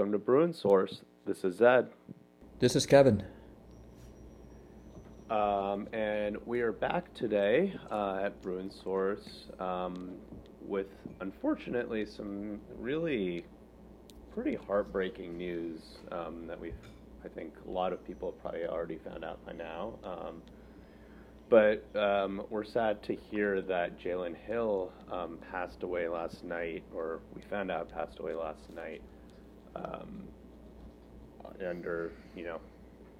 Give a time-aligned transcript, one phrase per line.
[0.00, 1.02] Welcome to Bruin Source.
[1.26, 1.90] This is Zed.
[2.58, 3.22] This is Kevin.
[5.28, 10.12] Um, and we are back today uh, at Bruin Source um,
[10.66, 10.86] with,
[11.20, 13.44] unfortunately, some really
[14.32, 16.72] pretty heartbreaking news um, that we've,
[17.22, 19.98] I think, a lot of people have probably already found out by now.
[20.02, 20.42] Um,
[21.50, 27.20] but um, we're sad to hear that Jalen Hill um, passed away last night, or
[27.36, 29.02] we found out passed away last night
[29.84, 30.22] um,
[31.66, 32.60] under, you know,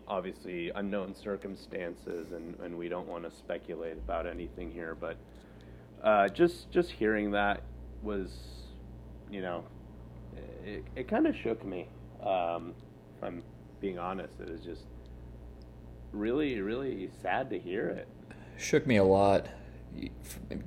[0.08, 4.94] obviously unknown circumstances, and, and we don't want to speculate about anything here.
[4.94, 5.16] But
[6.02, 7.62] uh, just just hearing that
[8.02, 8.30] was,
[9.30, 9.64] you know,
[10.64, 11.88] it, it kind of shook me.
[12.24, 12.74] Um,
[13.16, 13.42] if I'm
[13.80, 14.84] being honest, it was just
[16.12, 18.08] really, really sad to hear it
[18.60, 19.46] shook me a lot.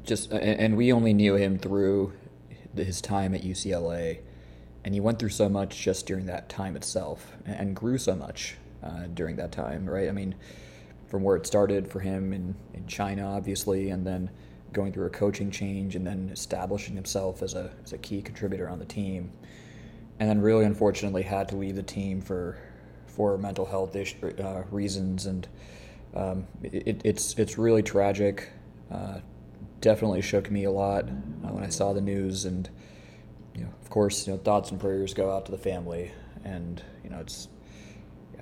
[0.03, 2.13] Just and we only knew him through
[2.75, 4.19] his time at UCLA,
[4.83, 8.55] and he went through so much just during that time itself, and grew so much
[8.83, 9.89] uh, during that time.
[9.89, 10.09] Right?
[10.09, 10.35] I mean,
[11.07, 14.29] from where it started for him in in China, obviously, and then
[14.71, 18.69] going through a coaching change, and then establishing himself as a as a key contributor
[18.69, 19.31] on the team,
[20.19, 22.57] and then really unfortunately had to leave the team for
[23.07, 25.47] for mental health issue, uh, reasons and
[26.15, 28.49] um, it, it's it's really tragic.
[28.91, 29.19] Uh,
[29.81, 32.69] definitely shook me a lot uh, when I saw the news, and
[33.55, 36.11] you know, of course, you know, thoughts and prayers go out to the family,
[36.43, 37.47] and you know, it's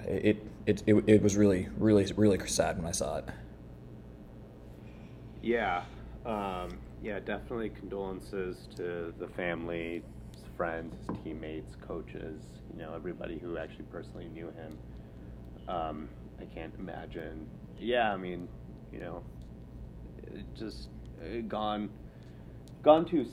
[0.06, 3.26] it it it, it was really really really sad when I saw it.
[5.42, 5.84] Yeah,
[6.26, 13.39] um, yeah, definitely condolences to the family, his friends, his teammates, coaches, you know, everybody
[13.39, 14.78] who actually personally knew him.
[15.67, 17.48] Um, I can't imagine
[17.82, 18.48] yeah, I mean,
[18.93, 19.23] you know,
[20.55, 20.88] just
[21.20, 21.89] uh, gone,
[22.83, 23.26] gone too,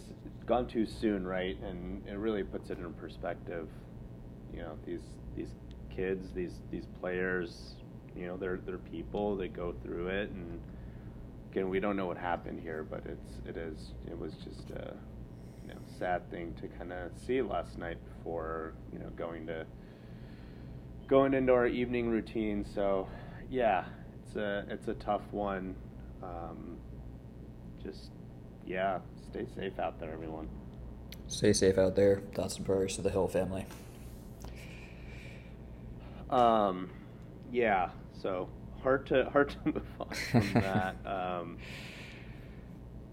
[0.49, 1.57] gone too soon, right?
[1.63, 3.69] And it really puts it in perspective.
[4.53, 5.03] You know, these
[5.37, 5.51] these
[5.95, 7.75] kids, these these players,
[8.17, 9.37] you know, they're they're people.
[9.37, 10.61] They go through it, and
[11.51, 14.95] again, we don't know what happened here, but it's it is it was just a
[15.63, 19.67] you know sad thing to kind of see last night before you know going to
[21.09, 22.65] going into our evening routine.
[22.75, 23.07] So
[23.51, 23.85] yeah,
[24.23, 25.77] it's a it's a tough one.
[26.23, 26.79] Um,
[27.83, 28.11] just
[28.67, 28.99] yeah,
[29.39, 30.49] stay safe out there, everyone.
[31.29, 32.23] Stay safe out there.
[32.35, 33.67] Thoughts and prayers to the Hill family.
[36.31, 36.91] Um,
[37.53, 37.91] yeah.
[38.21, 38.49] So
[38.83, 40.97] hard to hard to move on from that.
[41.07, 41.59] Um,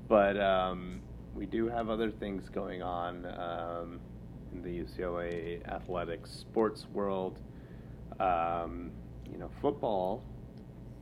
[0.07, 1.01] but um,
[1.35, 3.99] we do have other things going on um,
[4.53, 7.41] in the UCLA athletics sports world.
[8.19, 8.91] Um,
[9.29, 10.23] you know, football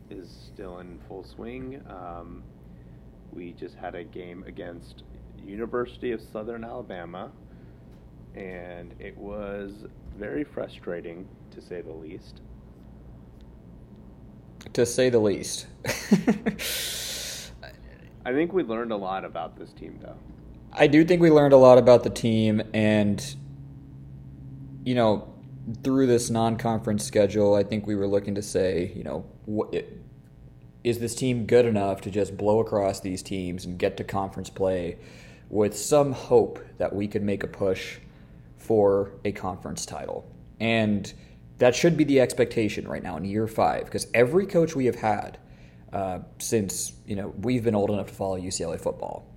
[0.09, 1.81] is still in full swing.
[1.87, 2.43] Um,
[3.31, 5.03] we just had a game against
[5.45, 7.31] University of Southern Alabama,
[8.35, 9.85] and it was
[10.17, 12.41] very frustrating to say the least.
[14.73, 15.67] To say the least.
[18.25, 20.15] I think we learned a lot about this team, though.
[20.71, 23.35] I do think we learned a lot about the team, and
[24.85, 25.33] you know,
[25.83, 29.73] through this non-conference schedule, I think we were looking to say, you know, what,
[30.83, 34.49] is this team good enough to just blow across these teams and get to conference
[34.49, 34.97] play
[35.53, 37.99] with some hope that we could make a push
[38.57, 40.25] for a conference title?
[40.59, 41.13] And
[41.59, 44.95] that should be the expectation right now in year five, because every coach we have
[44.95, 45.37] had
[45.93, 49.27] uh, since you know we've been old enough to follow UCLA football,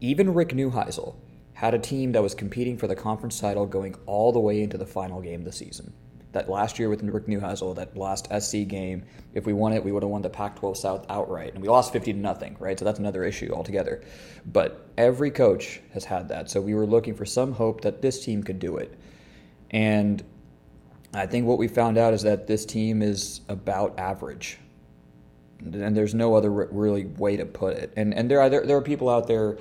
[0.00, 1.14] even Rick Neuheisel
[1.54, 4.76] had a team that was competing for the conference title going all the way into
[4.76, 5.94] the final game of the season.
[6.36, 9.90] That last year with Rick Neuheisel, that last SC game, if we won it, we
[9.90, 12.78] would have won the Pac-12 South outright, and we lost 50 to nothing, right?
[12.78, 14.02] So that's another issue altogether.
[14.44, 18.22] But every coach has had that, so we were looking for some hope that this
[18.22, 18.94] team could do it,
[19.70, 20.22] and
[21.14, 24.58] I think what we found out is that this team is about average,
[25.60, 27.94] and there's no other really way to put it.
[27.96, 29.56] And and there are there, there are people out there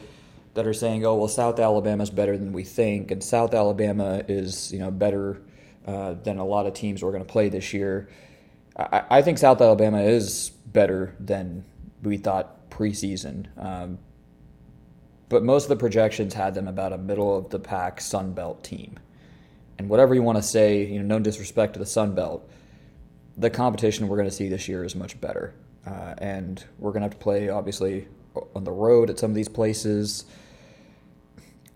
[0.56, 4.26] that are saying, "Oh, well, South Alabama is better than we think," and South Alabama
[4.28, 5.40] is you know better
[5.86, 8.10] uh, than a lot of teams we're going to play this year.
[8.78, 11.64] I, I, think South Alabama is better than
[12.02, 13.48] we thought preseason.
[13.64, 14.00] Um,
[15.30, 18.64] but most of the projections had them about a middle of the pack Sun Belt
[18.64, 19.00] team.
[19.78, 22.50] And whatever you want to say, you know, no disrespect to the Sun Belt,
[23.38, 25.54] the competition we're going to see this year is much better.
[25.86, 28.08] Uh, and we're going to have to play, obviously,
[28.56, 30.26] on the road at some of these places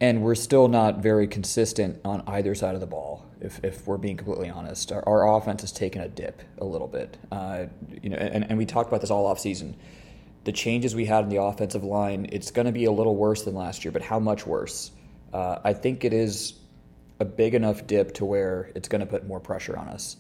[0.02, 3.26] and we're still not very consistent on either side of the ball.
[3.42, 6.88] If, if we're being completely honest, our, our offense has taken a dip a little
[6.88, 7.18] bit.
[7.32, 7.66] Uh,
[8.02, 9.76] you know, and, and we talked about this all off season.
[10.44, 13.44] The changes we had in the offensive line, it's going to be a little worse
[13.44, 14.92] than last year, but how much worse?
[15.34, 16.56] Uh, I think it is
[17.20, 20.18] a big enough dip to where it's going to put more pressure on us.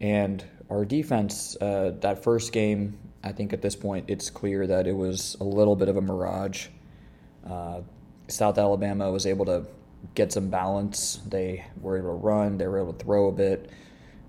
[0.00, 4.86] And our defense, uh, that first game, I think at this point it's clear that
[4.86, 6.68] it was a little bit of a mirage.
[7.46, 7.80] Uh,
[8.28, 9.66] South Alabama was able to
[10.14, 11.20] get some balance.
[11.26, 12.58] They were able to run.
[12.58, 13.70] They were able to throw a bit.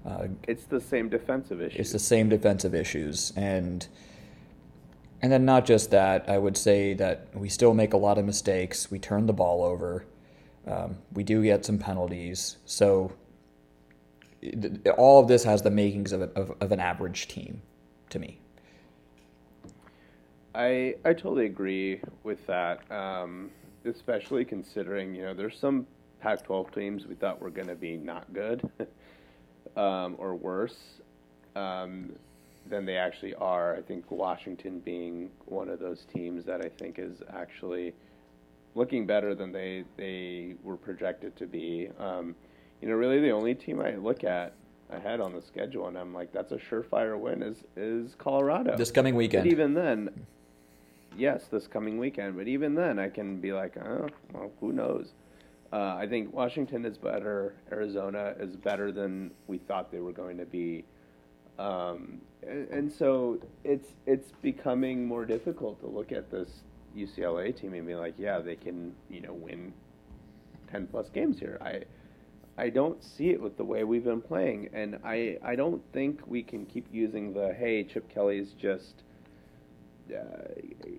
[0.05, 1.79] Uh, it's the same defensive issues.
[1.79, 3.87] It's the same defensive issues, and
[5.21, 6.27] and then not just that.
[6.27, 8.89] I would say that we still make a lot of mistakes.
[8.89, 10.05] We turn the ball over.
[10.67, 12.57] Um, we do get some penalties.
[12.65, 13.13] So
[14.97, 17.61] all of this has the makings of, a, of, of an average team,
[18.09, 18.39] to me.
[20.53, 23.51] I I totally agree with that, um,
[23.85, 25.85] especially considering you know there's some
[26.19, 28.61] Pac-12 teams we thought were going to be not good
[29.75, 30.77] um, or worse
[31.55, 32.11] um,
[32.69, 33.75] than they actually are.
[33.75, 37.93] I think Washington being one of those teams that I think is actually
[38.75, 41.89] looking better than they they were projected to be.
[41.99, 42.35] Um,
[42.81, 44.53] you know, really the only team I look at
[44.91, 47.41] ahead on the schedule, and I'm like, that's a surefire win.
[47.41, 49.45] Is is Colorado this coming weekend?
[49.45, 50.09] But even then,
[51.17, 52.37] yes, this coming weekend.
[52.37, 55.13] But even then, I can be like, oh, well, who knows?
[55.73, 57.55] Uh, I think Washington is better.
[57.71, 60.83] Arizona is better than we thought they were going to be.
[61.57, 66.49] Um, and, and, so it's it's becoming more difficult to look at this
[66.97, 69.71] UCLA team and be like, yeah, they can you know win
[70.71, 71.57] ten plus games here.
[71.61, 71.83] I
[72.57, 76.21] I don't see it with the way we've been playing, and I I don't think
[76.25, 79.03] we can keep using the hey Chip Kelly's just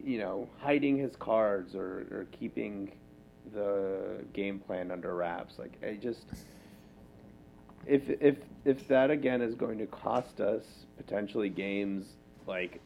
[0.04, 2.92] you know hiding his cards or, or keeping
[3.54, 5.58] the game plan under wraps.
[5.58, 6.24] Like I just
[7.86, 10.64] if if if that again is going to cost us
[10.96, 12.06] potentially games
[12.46, 12.80] like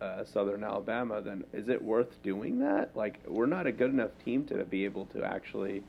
[0.00, 2.94] uh, Southern Alabama, then is it worth doing that?
[2.96, 5.82] Like we're not a good enough team to be able to actually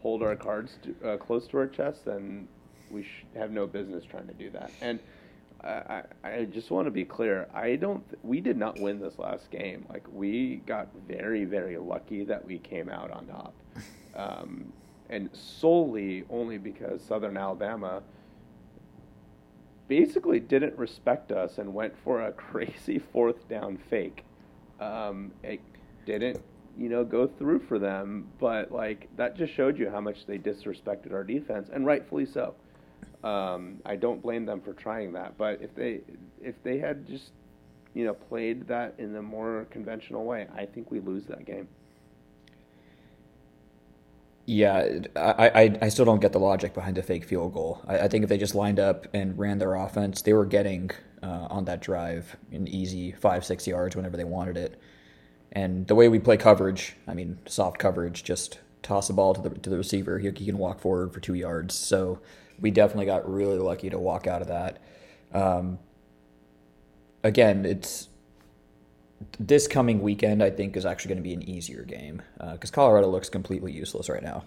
[0.00, 2.46] hold our cards to, uh, close to our chest, then
[2.90, 4.70] we sh- have no business trying to do that.
[4.80, 5.00] And
[5.62, 7.48] I, I just want to be clear.
[7.52, 8.08] I don't.
[8.08, 9.84] Th- we did not win this last game.
[9.88, 13.54] Like we got very, very lucky that we came out on top,
[14.14, 14.72] um,
[15.10, 18.02] and solely only because Southern Alabama
[19.88, 24.24] basically didn't respect us and went for a crazy fourth down fake.
[24.80, 25.60] Um, it
[26.04, 26.40] didn't
[26.76, 28.28] you know, go through for them.
[28.38, 32.54] But like that just showed you how much they disrespected our defense, and rightfully so.
[33.26, 35.36] Um, I don't blame them for trying that.
[35.36, 36.00] But if they
[36.40, 37.32] if they had just
[37.92, 41.66] you know played that in a more conventional way, I think we lose that game.
[44.48, 47.82] Yeah, I, I, I still don't get the logic behind the fake field goal.
[47.88, 50.92] I, I think if they just lined up and ran their offense, they were getting
[51.20, 54.80] uh, on that drive an easy five, six yards whenever they wanted it.
[55.50, 59.40] And the way we play coverage, I mean, soft coverage, just toss the ball to
[59.40, 60.20] the to the receiver.
[60.20, 61.74] He, he can walk forward for two yards.
[61.74, 62.20] So
[62.60, 64.78] we definitely got really lucky to walk out of that.
[65.32, 65.78] Um,
[67.22, 68.08] again, it's
[69.38, 70.42] this coming weekend.
[70.42, 73.72] I think is actually going to be an easier game because uh, Colorado looks completely
[73.72, 74.44] useless right now.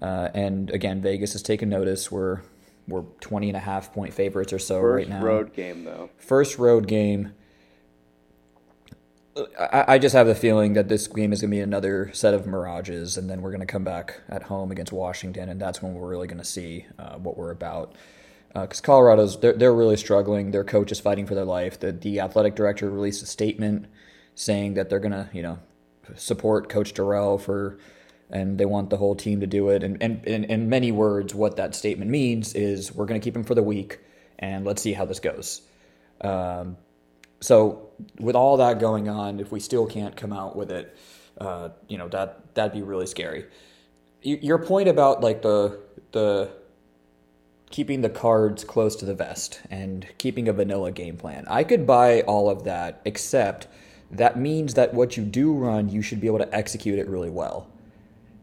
[0.00, 2.10] Uh, and again, Vegas has taken notice.
[2.10, 2.40] We're
[2.86, 5.16] we're 20 and a half point favorites or so First right now.
[5.16, 6.10] First road game though.
[6.18, 7.32] First road game.
[9.58, 12.46] I, just have the feeling that this game is going to be another set of
[12.46, 15.94] mirages, and then we're going to come back at home against Washington, and that's when
[15.94, 17.94] we're really going to see uh, what we're about.
[18.52, 20.52] Because uh, Colorado's they're, they're really struggling.
[20.52, 21.80] Their coach is fighting for their life.
[21.80, 23.86] The the athletic director released a statement
[24.36, 25.58] saying that they're going to you know
[26.14, 27.78] support Coach Dorrell for,
[28.30, 29.82] and they want the whole team to do it.
[29.82, 33.42] And and in many words, what that statement means is we're going to keep him
[33.42, 33.98] for the week,
[34.38, 35.62] and let's see how this goes.
[36.20, 36.76] Um,
[37.44, 40.96] so with all that going on, if we still can't come out with it,
[41.36, 43.44] uh, you know that that'd be really scary.
[44.22, 45.78] Your point about like the
[46.12, 46.48] the
[47.70, 51.86] keeping the cards close to the vest and keeping a vanilla game plan, I could
[51.86, 53.68] buy all of that, except
[54.10, 57.28] that means that what you do run, you should be able to execute it really
[57.28, 57.68] well.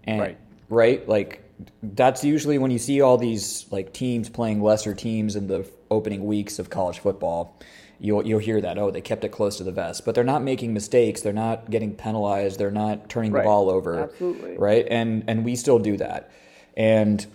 [0.04, 0.38] And right,
[0.70, 1.10] right?
[1.10, 1.44] like
[1.82, 6.24] that's usually when you see all these like teams playing lesser teams in the opening
[6.28, 7.58] weeks of college football
[8.02, 10.04] you'll you'll hear that oh they kept it close to the vest.
[10.04, 11.22] But they're not making mistakes.
[11.22, 12.60] They're not getting penalized.
[12.60, 13.44] They're not turning right.
[13.44, 14.02] the ball over.
[14.02, 14.58] Absolutely.
[14.58, 14.88] Right?
[14.90, 16.32] And and we still do that.
[16.76, 17.26] And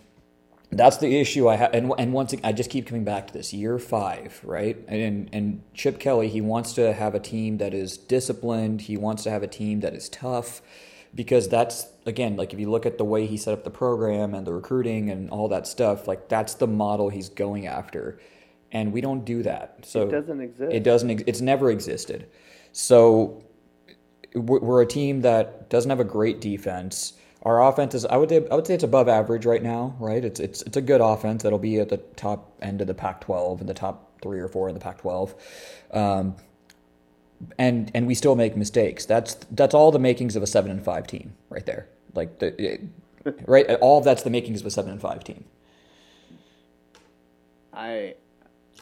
[0.73, 3.55] that's the issue I have and and once I just keep coming back to this.
[3.55, 4.77] Year 5 right?
[4.89, 8.83] And and Chip Kelly he wants to have a team that is disciplined.
[8.83, 10.61] He wants to have a team that is tough
[11.15, 14.35] because that's again like if you look at the way he set up the program
[14.35, 18.19] and the recruiting and all that stuff like that's the model he's going after
[18.77, 19.79] and we don't do that.
[19.83, 20.73] So it doesn't exist.
[20.73, 21.23] It doesn't.
[21.27, 22.29] It's never existed.
[22.73, 23.43] So
[24.35, 27.15] we're a team that doesn't have a great defense.
[27.43, 30.23] our offense is I would I would say it's above average right now, right?
[30.23, 33.61] It's it's it's a good offense that'll be at the top end of the Pac-12
[33.61, 35.35] and the top three or four in the Pac-12.
[35.93, 36.37] Um,
[37.59, 39.07] and and we still make mistakes.
[39.07, 41.89] That's that's all the makings of a seven and five team right there.
[42.15, 42.83] Like the it,
[43.47, 45.45] right, all of that's the makings of a seven and five team.
[47.73, 48.17] I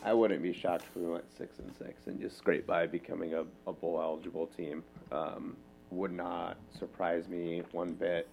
[0.04, 3.34] I wouldn't be shocked if we went six and six and just scrape by becoming
[3.34, 4.84] a, a bowl eligible team.
[5.10, 5.56] Um,
[5.90, 8.28] would not surprise me one bit.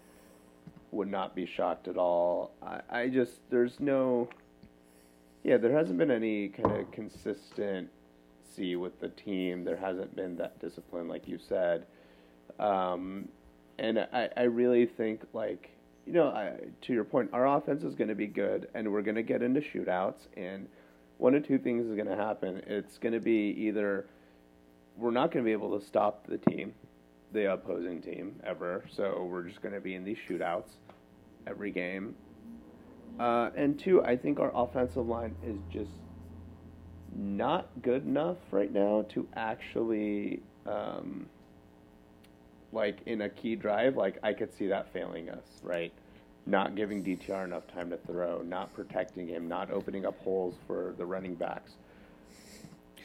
[0.92, 2.52] Would not be shocked at all.
[2.62, 4.28] I, I just there's no
[5.44, 7.88] yeah, there hasn't been any kind of consistency
[8.76, 9.64] with the team.
[9.64, 11.86] There hasn't been that discipline, like you said.
[12.60, 13.30] Um,
[13.80, 15.72] and I, I really think like
[16.06, 19.04] you know, I, to your point, our offense is going to be good, and we're
[19.04, 20.28] going to get into shootouts.
[20.36, 20.68] And
[21.22, 22.64] one of two things is going to happen.
[22.66, 24.08] It's going to be either
[24.98, 26.74] we're not going to be able to stop the team,
[27.32, 28.84] the opposing team, ever.
[28.92, 30.72] So we're just going to be in these shootouts
[31.46, 32.16] every game.
[33.20, 35.92] Uh, and two, I think our offensive line is just
[37.16, 40.42] not good enough right now to actually.
[40.66, 41.28] Um,
[42.74, 45.92] like in a key drive, like I could see that failing us, right?
[46.52, 50.94] Not giving DTR enough time to throw, not protecting him, not opening up holes for
[50.98, 51.76] the running backs.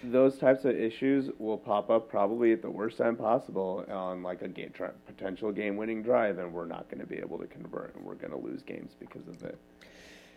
[0.03, 4.43] Those types of issues will pop up probably at the worst time possible on like
[4.43, 4.73] a game,
[5.07, 8.33] potential game-winning drive, and we're not going to be able to convert, and we're going
[8.33, 9.59] to lose games because of it.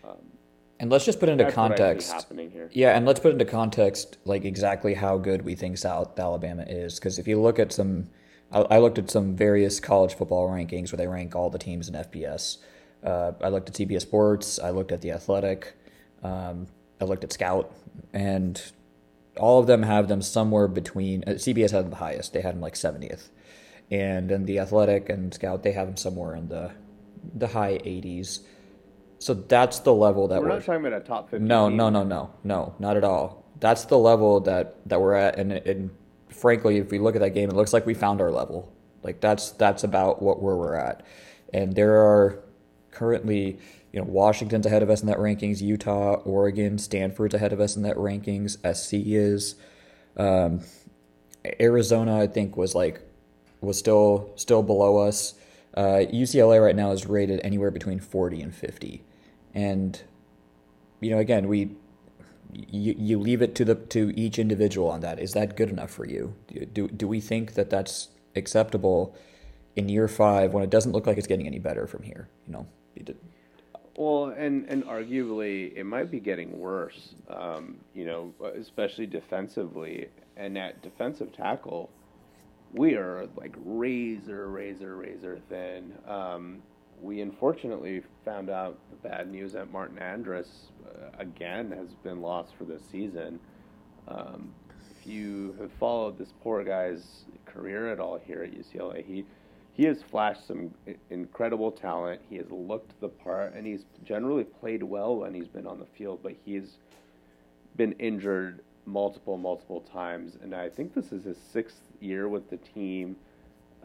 [0.04, 0.18] Um,
[0.80, 2.28] and let's just put into context.
[2.74, 7.00] Yeah, and let's put into context like exactly how good we think South Alabama is,
[7.00, 8.10] because if you look at some
[8.52, 11.96] I, looked at some various college football rankings where they rank all the teams in
[11.96, 12.58] FBS.
[13.04, 14.60] Uh, I looked at CBS Sports.
[14.60, 15.76] I looked at the Athletic.
[16.24, 16.68] Um,
[17.00, 17.74] I looked at Scout,
[18.14, 18.62] and
[19.38, 21.24] all of them have them somewhere between.
[21.26, 22.34] Uh, CBS had them the highest.
[22.34, 23.30] They had them like 70th,
[23.90, 26.72] and then the Athletic and Scout they have them somewhere in the
[27.34, 28.40] the high 80s.
[29.20, 31.46] So that's the level that we're, we're not talking about a top 50.
[31.46, 33.46] No, no, no, no, no, not at all.
[33.60, 35.90] That's the level that that we're at, and, and
[36.30, 38.74] frankly, if we look at that game, it looks like we found our level.
[39.04, 41.06] Like that's that's about what where we're at.
[41.54, 42.44] And there are
[43.00, 43.58] currently,
[43.94, 47.78] you know, Washington's ahead of us in that rankings, Utah, Oregon, Stanford's ahead of us
[47.78, 49.56] in that rankings, SC is.
[50.18, 50.62] Um,
[51.62, 53.02] Arizona, I think, was like
[53.62, 55.34] was still still below us.
[55.76, 59.02] Uh, UCLA right now is rated anywhere between 40 and 50,
[59.54, 60.02] and
[61.00, 61.70] you know, again, we
[62.52, 65.20] you, you leave it to the to each individual on that.
[65.20, 66.36] Is that good enough for you?
[66.74, 69.16] Do do we think that that's acceptable
[69.76, 72.30] in year five when it doesn't look like it's getting any better from here?
[72.48, 72.68] You know.
[73.96, 77.16] Well, and and arguably it might be getting worse.
[77.30, 80.08] Um, you know, especially defensively,
[80.38, 81.90] and at defensive tackle,
[82.74, 85.94] we are like razor, razor, razor thin.
[86.08, 86.62] Um,
[87.02, 92.54] we unfortunately found out the bad news that Martin Andrus uh, again has been lost
[92.58, 93.40] for this season.
[94.08, 94.54] Um,
[94.92, 99.26] if you have followed this poor guy's career at all here at UCLA, he
[99.80, 100.72] he has flashed some
[101.10, 102.20] incredible talent.
[102.30, 105.86] He has looked the part, and he's generally played well when he's been on the
[105.98, 106.20] field.
[106.22, 106.80] But he's
[107.78, 112.58] been injured multiple, multiple times, and I think this is his sixth year with the
[112.58, 113.16] team.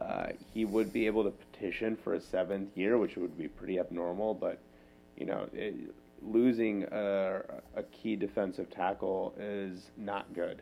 [0.01, 3.79] Uh, he would be able to petition for a seventh year, which would be pretty
[3.79, 4.35] abnormal.
[4.35, 4.59] But
[5.17, 5.77] you know, it,
[6.23, 7.41] losing a,
[7.77, 10.61] a, key defensive tackle is not good.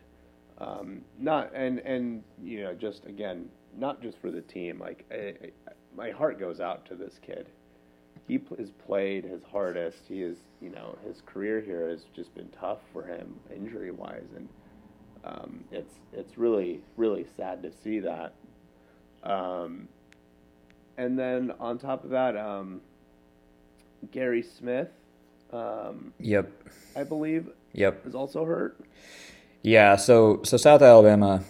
[0.59, 4.79] Um, not and and you know, just again, not just for the team.
[4.79, 5.15] Like I,
[5.45, 7.47] I, my heart goes out to this kid.
[8.27, 9.99] He has played his hardest.
[10.07, 14.29] He is, you know, his career here has just been tough for him, injury wise,
[14.35, 14.47] and
[15.25, 18.33] um, it's it's really really sad to see that.
[19.23, 19.87] Um,
[20.97, 22.81] and then on top of that, um,
[24.11, 24.89] Gary Smith.
[25.51, 26.51] Um, yep.
[26.95, 27.49] I believe.
[27.73, 28.07] Yep.
[28.07, 28.79] Is also hurt.
[29.61, 29.95] Yeah.
[29.95, 31.43] So so South Alabama.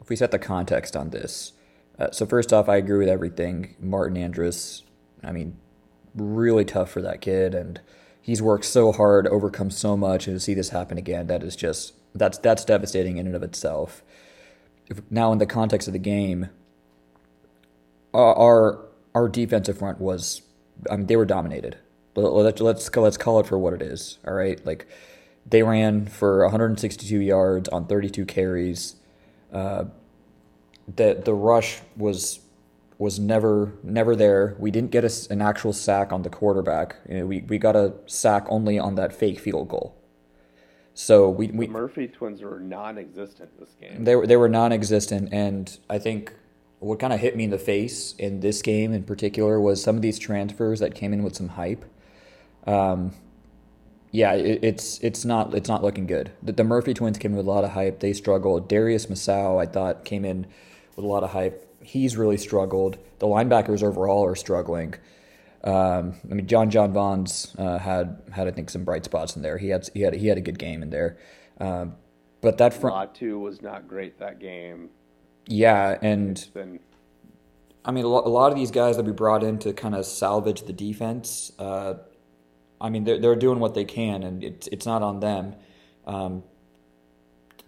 [0.00, 1.52] If we set the context on this,
[1.98, 3.74] uh, so first off, I agree with everything.
[3.80, 4.82] Martin Andrus.
[5.22, 5.56] I mean,
[6.14, 7.80] really tough for that kid, and
[8.20, 11.56] he's worked so hard, overcome so much, and to see this happen again, that is
[11.56, 14.02] just that's that's devastating in and of itself.
[14.88, 16.50] If, now, in the context of the game,
[18.14, 18.84] our
[19.14, 20.42] our defensive front was,
[20.90, 21.78] I mean, they were dominated.
[22.14, 24.18] Let's let's let's call it for what it is.
[24.26, 24.86] All right, like
[25.48, 28.96] they ran for 162 yards on 32 carries.
[29.52, 29.84] Uh,
[30.94, 32.40] the the rush was
[32.98, 34.56] was never never there.
[34.58, 36.96] We didn't get a, an actual sack on the quarterback.
[37.08, 39.96] You know, we we got a sack only on that fake field goal.
[40.94, 44.04] So we, we the Murphy twins were non-existent this game.
[44.04, 46.32] They were they were non-existent, and I think
[46.78, 49.96] what kind of hit me in the face in this game in particular was some
[49.96, 51.84] of these transfers that came in with some hype.
[52.66, 53.12] Um,
[54.10, 56.32] yeah, it, it's it's not it's not looking good.
[56.42, 58.00] The, the, Murphy twins came in with a lot of hype.
[58.00, 58.68] They struggled.
[58.68, 60.46] Darius Muasau, I thought, came in
[60.96, 61.62] with a lot of hype.
[61.82, 62.98] He's really struggled.
[63.20, 64.94] The linebackers overall are struggling.
[65.62, 69.58] Um, I mean, JonJon Vaughns uh, had had I think some bright spots in there.
[69.58, 71.18] He had he had he had a good game in there.
[71.60, 71.94] Um,
[72.40, 74.90] but that front two was not great that game.
[75.48, 76.80] Yeah, and been...
[77.84, 80.62] I mean, a lot of these guys that we brought in to kind of salvage
[80.62, 81.52] the defense.
[81.56, 81.94] Uh,
[82.80, 85.54] I mean, they're they're doing what they can, and it's it's not on them.
[86.04, 86.42] Um,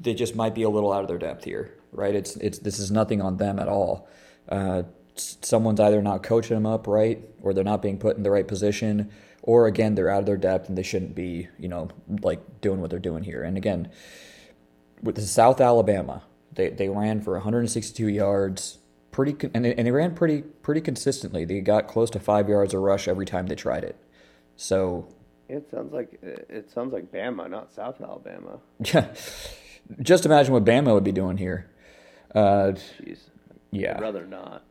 [0.00, 2.14] they just might be a little out of their depth here, right?
[2.14, 4.08] It's it's this is nothing on them at all.
[4.48, 4.82] Uh,
[5.16, 8.46] someone's either not coaching them up right, or they're not being put in the right
[8.46, 9.10] position,
[9.42, 11.88] or again they're out of their depth and they shouldn't be, you know,
[12.22, 13.42] like doing what they're doing here.
[13.42, 13.90] And again,
[15.02, 18.78] with the South Alabama, they they ran for 162 yards,
[19.10, 21.44] pretty and they, and they ran pretty pretty consistently.
[21.44, 23.96] They got close to five yards a rush every time they tried it.
[24.56, 25.08] So
[25.48, 28.58] it sounds like it sounds like Bama, not South Alabama.
[28.84, 29.08] Yeah,
[30.00, 31.70] just imagine what Bama would be doing here.
[32.34, 33.20] Uh, Jeez,
[33.70, 34.64] yeah, I'd rather not.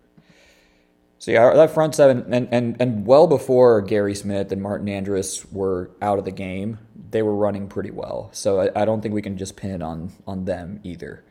[1.20, 5.46] So yeah, that front seven, and, and, and well before Gary Smith and Martin Andrus
[5.52, 6.78] were out of the game,
[7.10, 8.30] they were running pretty well.
[8.34, 11.24] So I, I don't think we can just pin it on on them either.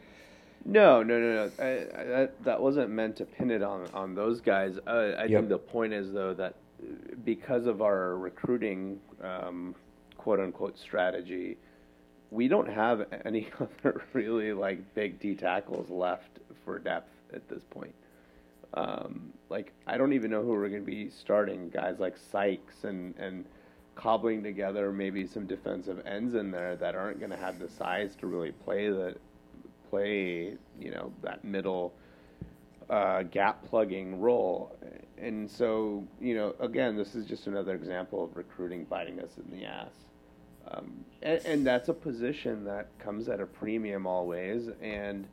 [0.64, 1.50] No, no, no, no.
[1.60, 4.78] I, I, that, that wasn't meant to pin it on on those guys.
[4.86, 5.28] Uh, I yep.
[5.28, 6.56] think the point is though that
[7.24, 9.74] because of our recruiting um,
[10.16, 11.56] quote unquote strategy,
[12.30, 17.62] we don't have any other really like big D tackles left for depth at this
[17.70, 17.94] point.
[18.74, 21.70] Um, like I don't even know who we're going to be starting.
[21.70, 23.44] Guys like Sykes and and
[23.94, 28.14] cobbling together maybe some defensive ends in there that aren't going to have the size
[28.14, 29.16] to really play the
[29.88, 31.94] play you know that middle
[32.90, 34.76] uh, gap plugging role.
[35.18, 39.58] And so you know again, this is just another example of recruiting biting us in
[39.58, 40.05] the ass.
[40.70, 45.26] Um, and, and that's a position that comes at a premium always, and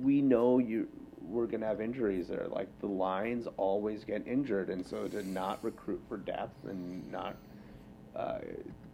[0.00, 0.88] we know you
[1.22, 2.46] we're going to have injuries there.
[2.48, 7.36] Like the lines always get injured, and so to not recruit for depth and not
[8.16, 8.38] uh,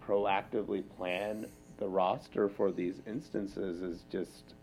[0.07, 1.47] proactively plan
[1.79, 4.55] the roster for these instances is just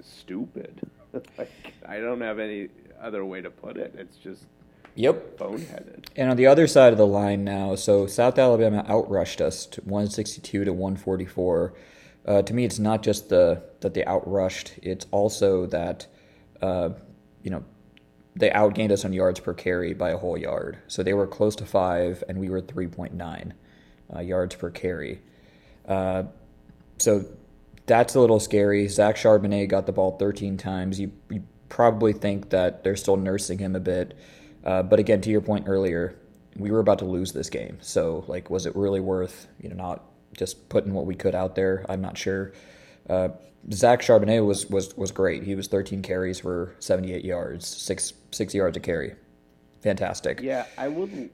[0.00, 0.88] stupid.
[1.38, 1.50] like
[1.86, 2.68] I don't have any
[3.00, 3.94] other way to put it.
[3.96, 4.46] It's just
[4.94, 5.38] Yep.
[5.38, 6.06] Boneheaded.
[6.16, 9.80] And on the other side of the line now, so South Alabama outrushed us to
[9.82, 11.74] 162 to 144.
[12.24, 16.06] Uh, to me, it's not just the that they outrushed; it's also that
[16.60, 16.90] uh,
[17.42, 17.64] you know,
[18.34, 20.78] they outgained us on yards per carry by a whole yard.
[20.86, 23.52] So they were close to five, and we were 3.9
[24.14, 25.20] uh, yards per carry.
[25.86, 26.24] Uh,
[26.98, 27.24] so
[27.86, 28.88] that's a little scary.
[28.88, 31.00] Zach Charbonnet got the ball 13 times.
[31.00, 34.16] You, you probably think that they're still nursing him a bit.
[34.64, 36.16] Uh, but again, to your point earlier,
[36.56, 37.78] we were about to lose this game.
[37.80, 40.04] So, like, was it really worth, you know, not
[40.36, 41.84] just putting what we could out there?
[41.88, 42.52] I'm not sure.
[43.08, 43.30] Uh,
[43.72, 45.44] Zach Charbonnet was, was was great.
[45.44, 49.14] He was 13 carries for 78 yards, six six yards a carry.
[49.82, 50.40] Fantastic.
[50.40, 51.30] Yeah, I would.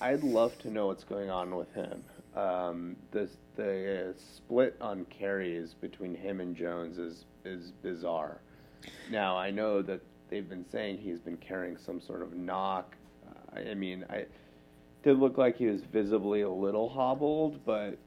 [0.00, 2.02] I'd love to know what's going on with him.
[2.36, 8.40] Um, the the split on carries between him and Jones is is bizarre.
[9.10, 12.96] Now I know that they've been saying he's been carrying some sort of knock.
[13.54, 14.26] I mean, I
[15.02, 17.98] did look like he was visibly a little hobbled, but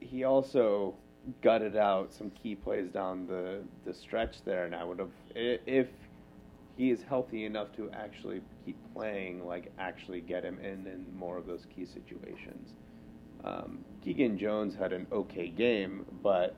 [0.00, 0.94] he also
[1.42, 5.88] gutted out some key plays down the, the stretch there, and I would have if
[6.76, 11.36] he is healthy enough to actually keep playing, like actually get him in in more
[11.36, 12.70] of those key situations.
[13.44, 16.56] Um, Keegan Jones had an okay game, but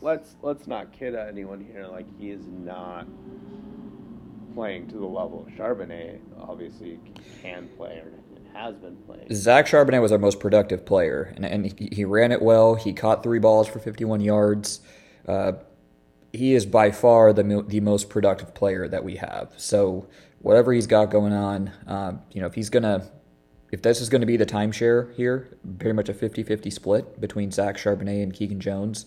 [0.00, 1.86] let's let's not kid anyone here.
[1.86, 3.06] Like he is not
[4.54, 6.20] playing to the level of Charbonnet.
[6.38, 6.98] Obviously,
[7.42, 8.12] can play or
[8.56, 9.26] has been playing.
[9.32, 12.74] Zach Charbonnet was our most productive player, and, and he, he ran it well.
[12.74, 14.80] He caught three balls for 51 yards.
[15.28, 15.52] Uh,
[16.32, 19.52] he is by far the the most productive player that we have.
[19.56, 20.08] So
[20.40, 23.10] whatever he's got going on, uh, you know, if he's gonna,
[23.72, 27.50] if this is going to be the timeshare here, pretty much a 50-50 split between
[27.50, 29.06] Zach Charbonnet and Keegan Jones,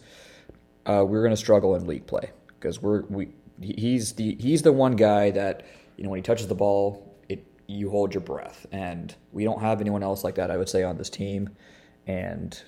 [0.85, 3.29] uh, we're going to struggle in league play because we're we
[3.61, 5.65] he's the he's the one guy that
[5.97, 8.65] you know when he touches the ball, it you hold your breath.
[8.71, 11.49] And we don't have anyone else like that, I would say, on this team.
[12.07, 12.61] And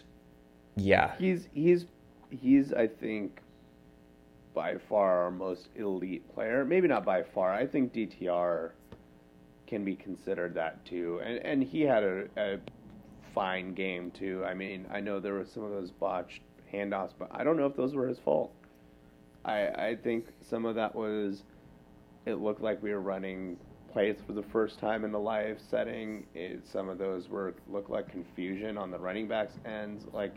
[0.76, 1.14] yeah.
[1.18, 1.86] He's he's
[2.30, 3.42] he's I think
[4.54, 6.66] by far our most elite player.
[6.66, 7.54] Maybe not by far.
[7.54, 8.72] I think DTR
[9.68, 11.22] can be considered that too.
[11.24, 12.60] And and he had a, a
[13.34, 14.44] fine game too.
[14.46, 16.42] I mean, I know there were some of those botched
[16.74, 18.52] handoffs, but I don't know if those were his fault.
[19.46, 21.44] I I think some of that was
[22.26, 23.58] it looked like we were running
[23.92, 26.26] plays for the first time in the live setting.
[26.34, 30.06] It, some of those were looked like confusion on the running backs ends.
[30.14, 30.34] Like,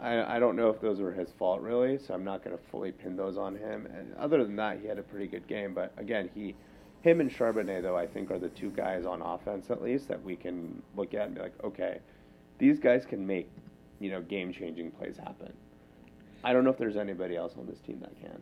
[0.00, 2.62] I, I don't know if those were his fault really, so I'm not going to
[2.70, 3.86] fully pin those on him.
[3.86, 5.74] And other than that, he had a pretty good game.
[5.74, 6.54] But again, he,
[7.02, 10.22] him and Charbonnet though, I think are the two guys on offense at least that
[10.22, 12.00] we can look at and be like, okay,
[12.58, 13.48] these guys can make,
[14.00, 15.52] you know, game-changing plays happen.
[16.44, 18.40] I don't know if there's anybody else on this team that can,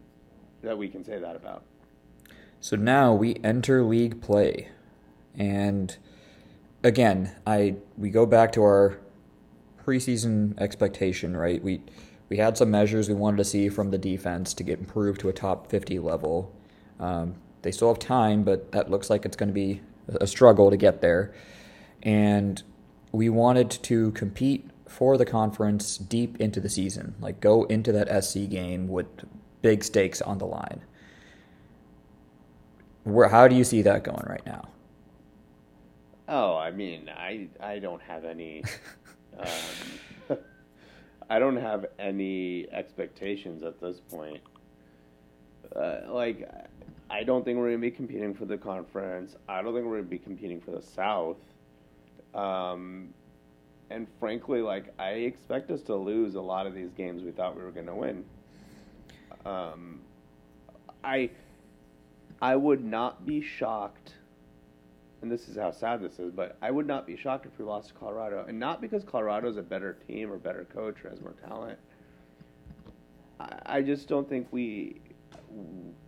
[0.62, 1.64] that we can say that about.
[2.60, 4.68] So now we enter league play.
[5.36, 5.96] And
[6.82, 8.98] again, I we go back to our
[9.84, 11.62] preseason expectation, right?
[11.62, 11.82] We
[12.28, 15.28] we had some measures we wanted to see from the defense to get improved to
[15.28, 16.54] a top 50 level.
[16.98, 20.70] Um, they still have time, but that looks like it's going to be a struggle
[20.70, 21.34] to get there.
[22.02, 22.62] And
[23.12, 28.24] we wanted to compete for the conference deep into the season, like go into that
[28.24, 29.06] SC game with
[29.60, 30.82] big stakes on the line.
[33.02, 34.68] Where how do you see that going right now?
[36.28, 38.62] Oh, I mean, I I don't have any,
[39.38, 40.38] um,
[41.30, 44.40] I don't have any expectations at this point.
[45.74, 46.48] Uh, like,
[47.10, 49.36] I don't think we're going to be competing for the conference.
[49.48, 51.36] I don't think we're going to be competing for the South.
[52.34, 53.12] Um,
[53.90, 57.56] and frankly, like I expect us to lose a lot of these games we thought
[57.56, 58.24] we were going to win.
[59.44, 60.00] Um,
[61.02, 61.30] I
[62.40, 64.14] I would not be shocked,
[65.22, 67.64] and this is how sad this is, but I would not be shocked if we
[67.64, 71.10] lost to Colorado, and not because Colorado is a better team or better coach or
[71.10, 71.78] has more talent.
[73.40, 75.00] I, I just don't think we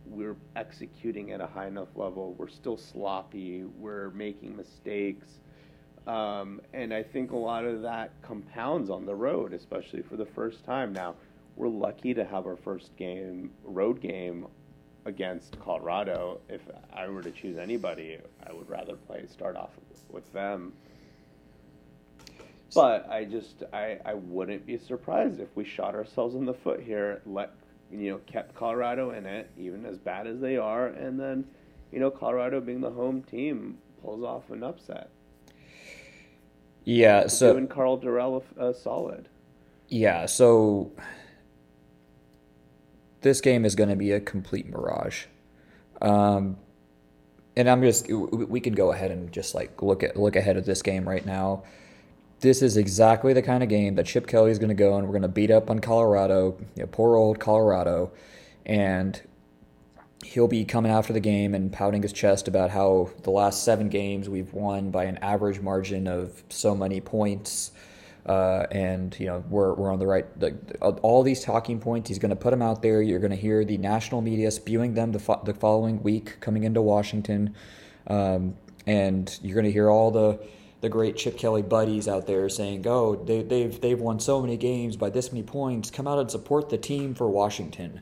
[0.05, 2.33] we're executing at a high enough level.
[2.37, 3.63] We're still sloppy.
[3.63, 5.39] We're making mistakes.
[6.07, 10.25] Um, and I think a lot of that compounds on the road, especially for the
[10.25, 10.93] first time.
[10.93, 11.15] Now,
[11.57, 14.47] we're lucky to have our first game, road game
[15.05, 16.39] against Colorado.
[16.47, 16.61] If
[16.93, 19.71] I were to choose anybody, I would rather play start off
[20.09, 20.71] with them.
[22.73, 26.81] But I just I, I wouldn't be surprised if we shot ourselves in the foot
[26.81, 27.51] here, let
[27.91, 31.45] you know, kept Colorado in it, even as bad as they are, and then,
[31.91, 35.09] you know, Colorado being the home team pulls off an upset.
[36.87, 39.27] Yeah, so doing Karl Dorrell uh, solid.
[39.89, 40.93] Yeah, so
[43.19, 45.25] this game is going to be a complete mirage.
[46.01, 46.55] Um,
[47.57, 50.63] and I'm just we can go ahead and just like look at look ahead at
[50.63, 51.63] this game right now.
[52.39, 55.07] This is exactly the kind of game that Chip Kelly is going to go and
[55.07, 58.13] we're going to beat up on Colorado, you know, poor old Colorado,
[58.65, 59.21] and
[60.23, 63.89] he'll be coming after the game and pouting his chest about how the last seven
[63.89, 67.71] games we've won by an average margin of so many points.
[68.25, 70.53] Uh, and you know we're, we're on the right the,
[71.01, 73.63] all these talking points he's going to put them out there you're going to hear
[73.63, 77.55] the national media spewing them the, fo- the following week coming into washington
[78.07, 78.53] um,
[78.85, 80.37] and you're going to hear all the
[80.81, 84.57] the great chip kelly buddies out there saying oh they, they've they've won so many
[84.57, 88.01] games by this many points come out and support the team for washington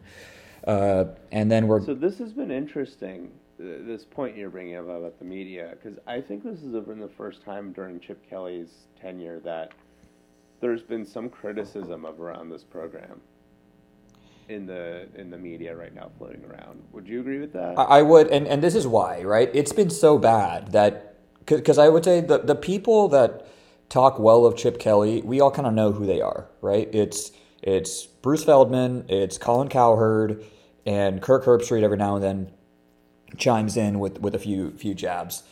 [0.65, 1.83] uh, and then we're.
[1.83, 3.31] So this has been interesting.
[3.57, 7.11] This point you're bringing up about the media, because I think this has been the
[7.17, 9.71] first time during Chip Kelly's tenure that
[10.59, 13.21] there's been some criticism of around this program
[14.49, 16.81] in the in the media right now floating around.
[16.91, 17.77] Would you agree with that?
[17.77, 19.49] I would, and and this is why, right?
[19.53, 23.47] It's been so bad that because I would say the the people that
[23.89, 26.89] talk well of Chip Kelly, we all kind of know who they are, right?
[26.93, 30.43] It's it's Bruce Feldman, it's Colin Cowherd,
[30.85, 32.51] and Kirk Herbstreit every now and then
[33.37, 35.43] chimes in with, with a few few jabs.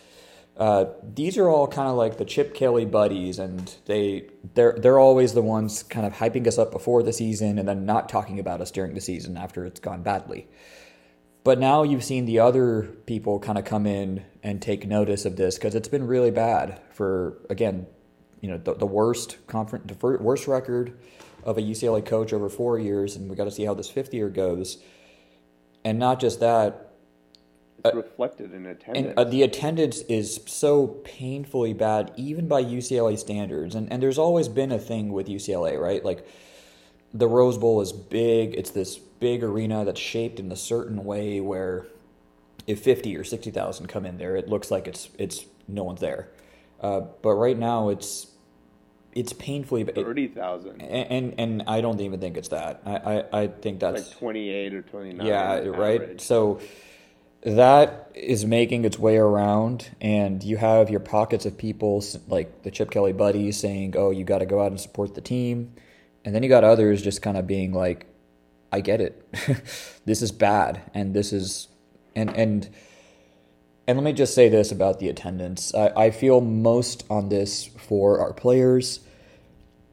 [0.56, 5.00] Uh, these are all kind of like the Chip Kelly buddies, and they they're they're
[5.00, 8.40] always the ones kind of hyping us up before the season, and then not talking
[8.40, 10.48] about us during the season after it's gone badly.
[11.44, 15.36] But now you've seen the other people kind of come in and take notice of
[15.36, 17.88] this because it's been really bad for again,
[18.40, 20.98] you know, the, the worst conference, the worst record
[21.44, 24.14] of a UCLA coach over four years, and we got to see how this fifth
[24.14, 24.82] year goes
[25.84, 26.90] and not just that.
[27.80, 29.08] It's uh, reflected in attendance.
[29.08, 33.76] And uh, the attendance is so painfully bad, even by UCLA standards.
[33.76, 36.04] And and there's always been a thing with UCLA, right?
[36.04, 36.28] Like
[37.14, 38.56] the Rose Bowl is big.
[38.56, 41.88] It's this big arena that's shaped in a certain way where
[42.68, 46.02] if fifty or sixty thousand come in there, it looks like it's it's no one's
[46.02, 46.30] there.
[46.82, 48.28] Uh, but right now, it's
[49.16, 52.82] it's painfully thirty thousand, and, and, and I don't even think it's that.
[52.86, 55.28] I I, I think that's like twenty eight or twenty nine.
[55.28, 56.20] Yeah, right.
[56.20, 56.60] So
[57.44, 62.72] that is making its way around, and you have your pockets of people like the
[62.72, 65.74] Chip Kelly buddies saying, "Oh, you got to go out and support the team,"
[66.26, 68.08] and then you got others just kind of being like,
[68.72, 69.26] "I get it.
[70.06, 71.68] this is bad, and this is
[72.16, 72.70] And and
[73.88, 75.74] and let me just say this about the attendance.
[75.76, 79.02] I, I feel most on this for our players.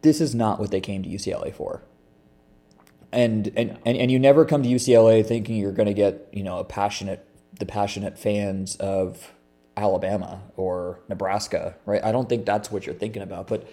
[0.03, 1.83] This is not what they came to UCLA for.
[3.13, 6.45] And and, and, and you never come to UCLA thinking you're going to get you
[6.45, 7.27] know a passionate
[7.59, 9.33] the passionate fans of
[9.77, 12.03] Alabama or Nebraska, right?
[12.05, 13.69] I don't think that's what you're thinking about, but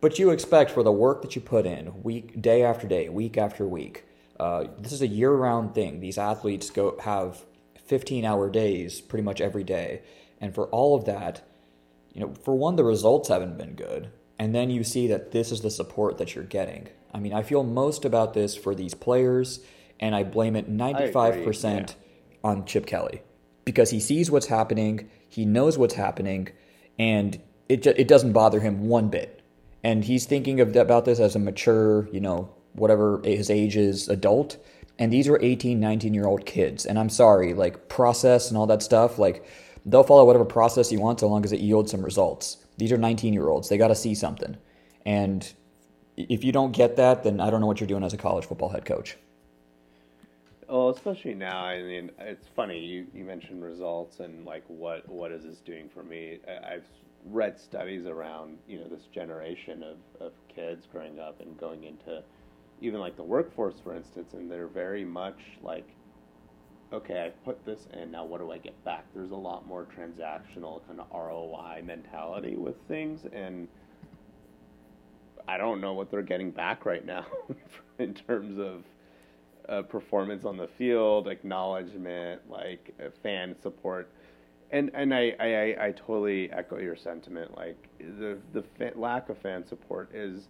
[0.00, 3.36] but you expect for the work that you put in week day after day, week
[3.36, 4.04] after week.
[4.38, 6.00] Uh, this is a year-round thing.
[6.00, 7.44] These athletes go have
[7.92, 10.02] 15-hour days pretty much every day,
[10.40, 11.42] and for all of that,
[12.12, 15.52] you know, for one, the results haven't been good, and then you see that this
[15.52, 16.88] is the support that you're getting.
[17.12, 19.60] I mean, I feel most about this for these players,
[20.00, 21.94] and I blame it 95% yeah.
[22.42, 23.22] on Chip Kelly
[23.64, 26.48] because he sees what's happening, he knows what's happening,
[26.98, 29.40] and it it doesn't bother him one bit.
[29.84, 34.08] And he's thinking of about this as a mature, you know, whatever his age is,
[34.08, 34.56] adult.
[34.98, 36.86] And these were 18, 19 year old kids.
[36.86, 39.44] And I'm sorry, like process and all that stuff, like
[39.84, 42.58] they'll follow whatever process you want so long as it yields some results.
[42.78, 43.68] These are 19 year olds.
[43.68, 44.56] They got to see something.
[45.04, 45.50] And
[46.16, 48.44] if you don't get that, then I don't know what you're doing as a college
[48.44, 49.16] football head coach.
[50.68, 51.64] Well, especially now.
[51.64, 55.90] I mean, it's funny you, you mentioned results and like what what is this doing
[55.92, 56.38] for me?
[56.48, 56.86] I've
[57.26, 62.22] read studies around you know this generation of, of kids growing up and going into
[62.80, 65.88] even like the workforce, for instance, and they're very much like,
[66.92, 69.04] okay, I put this in, now what do I get back?
[69.14, 73.68] There's a lot more transactional kind of ROI mentality with things, and
[75.48, 77.26] I don't know what they're getting back right now
[77.98, 78.84] in terms of
[79.68, 84.10] uh, performance on the field, acknowledgement, like uh, fan support.
[84.70, 87.56] And and I, I, I totally echo your sentiment.
[87.56, 90.48] Like the the fa- lack of fan support is,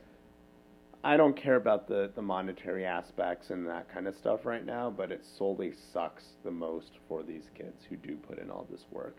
[1.05, 4.89] I don't care about the, the monetary aspects and that kind of stuff right now,
[4.89, 8.85] but it solely sucks the most for these kids who do put in all this
[8.91, 9.17] work.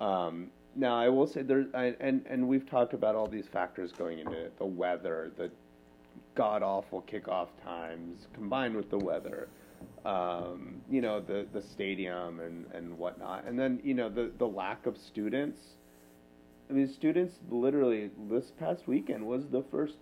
[0.00, 4.20] Um, now I will say there, and and we've talked about all these factors going
[4.20, 5.50] into it, the weather, the
[6.34, 9.48] god awful kickoff times combined with the weather,
[10.04, 14.46] um, you know, the the stadium and and whatnot, and then you know the the
[14.46, 15.58] lack of students.
[16.70, 19.96] I mean, students literally this past weekend was the first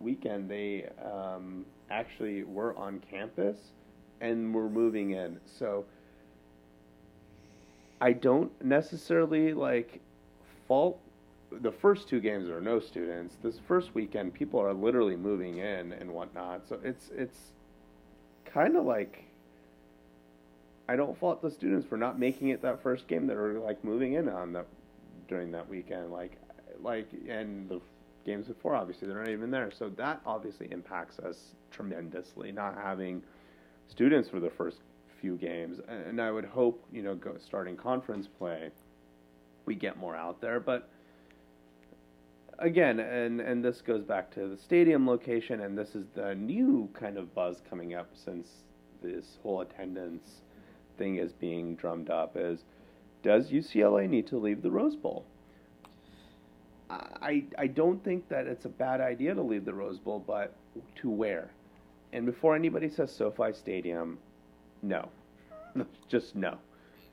[0.00, 3.58] weekend they um, actually were on campus
[4.20, 5.38] and were moving in.
[5.46, 5.84] So
[8.00, 10.00] I don't necessarily like
[10.66, 11.00] fault
[11.50, 13.36] the first two games are no students.
[13.42, 16.68] This first weekend, people are literally moving in and whatnot.
[16.68, 17.52] So it's it's
[18.44, 19.24] kind of like
[20.88, 23.26] I don't fault the students for not making it that first game.
[23.26, 24.66] That are like moving in on that
[25.26, 26.10] during that weekend.
[26.10, 26.38] Like
[26.82, 27.80] like and the
[28.28, 29.70] games before, obviously they're not even there.
[29.70, 32.52] So that obviously impacts us tremendously.
[32.52, 33.22] Not having
[33.88, 34.78] students for the first
[35.20, 38.70] few games, and I would hope you know go, starting conference play,
[39.66, 40.88] we get more out there, but
[42.58, 46.88] again, and and this goes back to the stadium location, and this is the new
[46.92, 48.48] kind of buzz coming up since
[49.02, 50.42] this whole attendance
[50.98, 52.36] thing is being drummed up.
[52.36, 52.64] Is
[53.22, 55.24] does UCLA need to leave the Rose Bowl?
[56.90, 60.54] I I don't think that it's a bad idea to leave the Rose Bowl, but
[60.96, 61.50] to where?
[62.12, 64.18] And before anybody says SoFi Stadium,
[64.82, 65.08] no,
[66.08, 66.58] just no.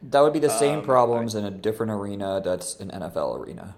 [0.03, 3.39] That would be the same um, problems I, in a different arena that's an NFL
[3.39, 3.75] arena.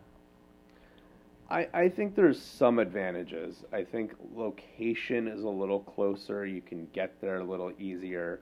[1.49, 3.63] I, I think there's some advantages.
[3.71, 6.45] I think location is a little closer.
[6.45, 8.41] You can get there a little easier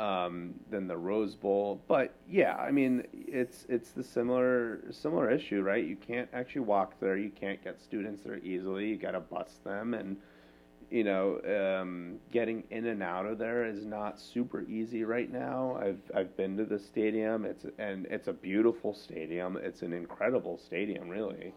[0.00, 1.82] um, than the Rose Bowl.
[1.86, 5.84] But yeah, I mean, it's it's the similar similar issue, right?
[5.84, 7.18] You can't actually walk there.
[7.18, 8.88] You can't get students there easily.
[8.88, 10.16] You got to bus them, and
[10.90, 15.78] you know, um, getting in and out of there is not super easy right now.
[15.80, 17.44] I've I've been to the stadium.
[17.44, 19.58] It's and it's a beautiful stadium.
[19.62, 21.52] It's an incredible stadium, really.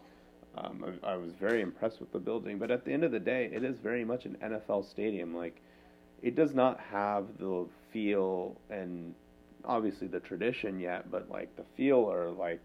[0.56, 3.18] Um, I, I, was very impressed with the building, but at the end of the
[3.18, 5.34] day, it is very much an NFL stadium.
[5.34, 5.60] Like,
[6.22, 9.14] it does not have the feel and
[9.64, 12.62] obviously the tradition yet, but like the feel or like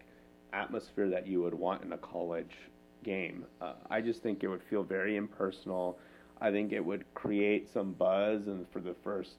[0.52, 2.56] atmosphere that you would want in a college
[3.04, 3.46] game.
[3.62, 5.98] Uh, I just think it would feel very impersonal.
[6.42, 9.36] I think it would create some buzz, and for the first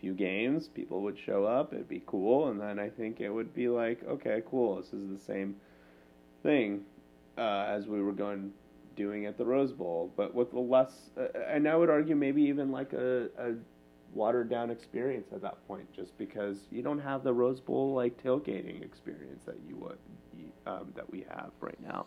[0.00, 1.72] few games, people would show up.
[1.72, 4.76] It'd be cool, and then I think it would be like, okay, cool.
[4.76, 5.56] This is the same
[6.42, 6.82] thing
[7.36, 8.52] uh, as we were going
[8.94, 12.70] doing at the Rose Bowl, but with less, uh, and I would argue maybe even
[12.70, 13.54] like a, a
[14.16, 18.20] watered down experience at that point, just because you don't have the Rose Bowl like
[18.22, 19.98] tailgating experience that you would
[20.66, 22.06] um, that we have right now.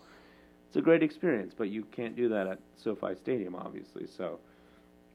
[0.67, 4.05] It's a great experience, but you can't do that at SoFi Stadium, obviously.
[4.05, 4.39] So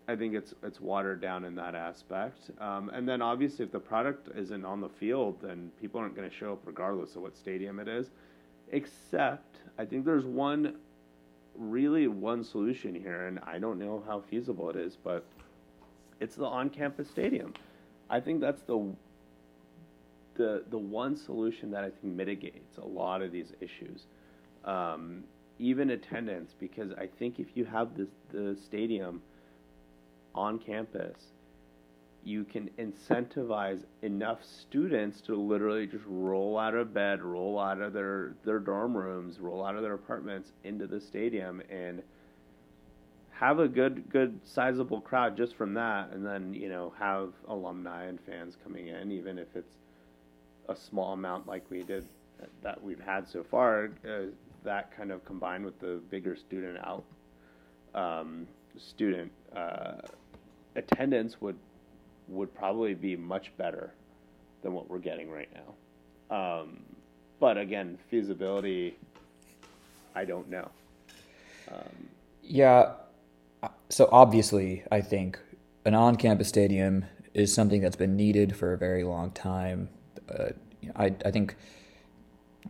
[0.08, 2.50] I think it's it's watered down in that aspect.
[2.60, 6.28] Um, and then obviously, if the product isn't on the field, then people aren't going
[6.28, 8.10] to show up regardless of what stadium it is.
[8.72, 10.76] Except, I think there's one,
[11.56, 15.24] really one solution here, and I don't know how feasible it is, but
[16.20, 17.54] it's the on-campus stadium.
[18.10, 18.94] I think that's the
[20.34, 24.06] the the one solution that I think mitigates a lot of these issues.
[24.64, 25.24] Um,
[25.58, 29.22] even attendance, because I think if you have this the stadium
[30.34, 31.16] on campus,
[32.24, 37.92] you can incentivize enough students to literally just roll out of bed, roll out of
[37.92, 42.02] their, their dorm rooms, roll out of their apartments into the stadium and
[43.38, 48.04] have a good good sizable crowd just from that and then, you know, have alumni
[48.04, 49.74] and fans coming in even if it's
[50.68, 52.06] a small amount like we did
[52.62, 54.26] that we've had so far, uh,
[54.64, 57.04] that kind of combined with the bigger student out
[57.94, 60.00] um, student uh,
[60.74, 61.56] attendance would
[62.28, 63.92] would probably be much better
[64.62, 66.60] than what we're getting right now.
[66.60, 66.80] Um,
[67.38, 68.96] but again, feasibility,
[70.14, 70.70] I don't know.
[71.70, 72.08] Um,
[72.42, 72.92] yeah.
[73.88, 75.38] So obviously, I think
[75.84, 79.88] an on-campus stadium is something that's been needed for a very long time.
[80.28, 80.50] Uh,
[80.96, 81.56] I, I think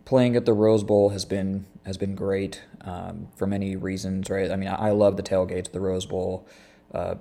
[0.05, 4.51] playing at the Rose Bowl has been has been great um, for many reasons, right?
[4.51, 6.47] I mean, I love the tailgates at the Rose Bowl.
[6.93, 7.15] Uh,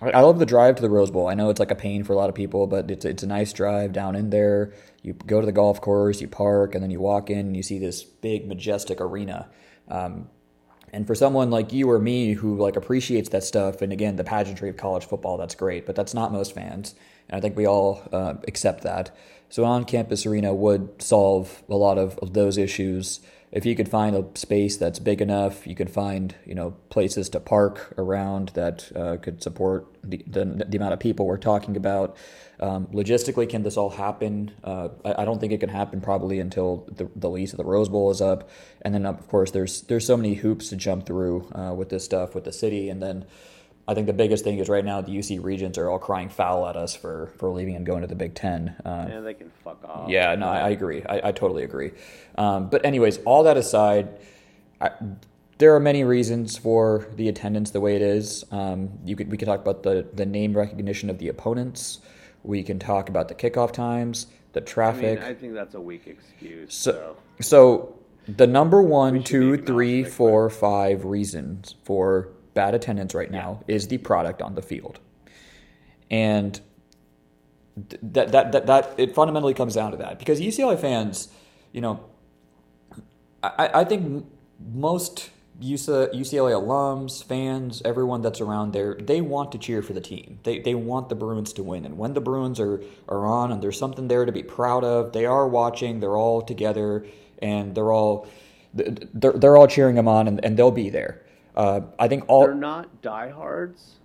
[0.00, 1.28] I love the drive to the Rose Bowl.
[1.28, 3.26] I know it's like a pain for a lot of people, but it's it's a
[3.26, 4.72] nice drive down in there.
[5.02, 7.62] You go to the golf course, you park, and then you walk in and you
[7.62, 9.48] see this big, majestic arena.
[9.88, 10.28] Um,
[10.92, 14.24] and for someone like you or me who like appreciates that stuff, and again, the
[14.24, 15.86] pageantry of college football, that's great.
[15.86, 16.94] But that's not most fans,
[17.28, 19.16] and I think we all uh, accept that.
[19.50, 23.88] So an on-campus arena would solve a lot of, of those issues if you could
[23.88, 28.50] find a space that's big enough, you could find you know places to park around
[28.50, 32.16] that uh, could support the, the, the amount of people we're talking about.
[32.60, 34.50] Um, logistically, can this all happen?
[34.64, 37.64] Uh, I, I, don't think it can happen probably until the, the lease of the
[37.64, 38.50] Rose Bowl is up,
[38.82, 42.04] and then of course there's there's so many hoops to jump through uh, with this
[42.04, 43.24] stuff with the city, and then
[43.88, 46.68] I think the biggest thing is right now the UC Regents are all crying foul
[46.68, 48.76] at us for for leaving and going to the Big Ten.
[48.84, 50.10] Uh, yeah, they can fuck off.
[50.10, 51.02] Yeah, no, I, I agree.
[51.08, 51.92] I, I, totally agree.
[52.36, 54.10] Um, but anyways, all that aside,
[54.78, 54.90] I,
[55.56, 58.44] there are many reasons for the attendance the way it is.
[58.50, 62.00] Um, you could we could talk about the the name recognition of the opponents.
[62.42, 65.18] We can talk about the kickoff times, the traffic.
[65.18, 66.74] I, mean, I think that's a weak excuse.
[66.74, 67.98] So, so, so
[68.36, 73.98] the number one, two, three, four, five reasons for bad attendance right now is the
[73.98, 74.98] product on the field.
[76.10, 76.60] And
[78.02, 81.28] that, that, that, that it fundamentally comes down to that because UCLA fans,
[81.70, 82.00] you know,
[83.44, 84.26] I, I think
[84.74, 85.30] most
[85.62, 90.40] UCLA alums, fans, everyone that's around there, they want to cheer for the team.
[90.42, 91.84] They, they want the Bruins to win.
[91.84, 95.12] And when the Bruins are, are on and there's something there to be proud of,
[95.12, 97.06] they are watching, they're all together,
[97.40, 98.26] and they're all
[98.74, 101.22] they're, they're all cheering them on, and, and they'll be there.
[101.58, 103.96] Uh, I think all they're not diehards,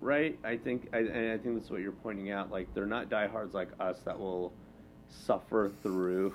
[0.00, 0.38] right?
[0.42, 2.50] I think I, and I think that's what you're pointing out.
[2.50, 4.54] Like they're not diehards like us that will
[5.06, 6.34] suffer through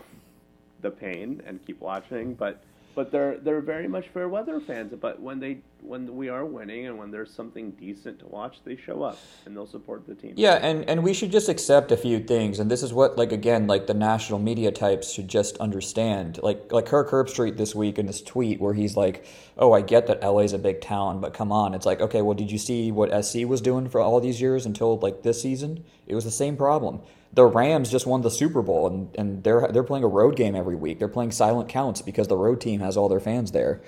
[0.81, 2.63] the pain and keep watching, but
[2.95, 4.93] but they're they're very much fair weather fans.
[4.99, 8.75] But when they when we are winning and when there's something decent to watch, they
[8.75, 10.33] show up and they'll support the team.
[10.35, 13.31] Yeah, and and we should just accept a few things, and this is what like
[13.31, 16.39] again like the national media types should just understand.
[16.41, 19.25] Like like Kirk Herbstreit this week in this tweet where he's like,
[19.57, 22.35] "Oh, I get that LA's a big town, but come on." It's like, okay, well,
[22.35, 25.83] did you see what SC was doing for all these years until like this season?
[26.07, 27.01] It was the same problem
[27.33, 30.55] the Rams just won the Super Bowl and, and they're they're playing a road game
[30.55, 30.99] every week.
[30.99, 33.81] They're playing silent counts because the road team has all their fans there.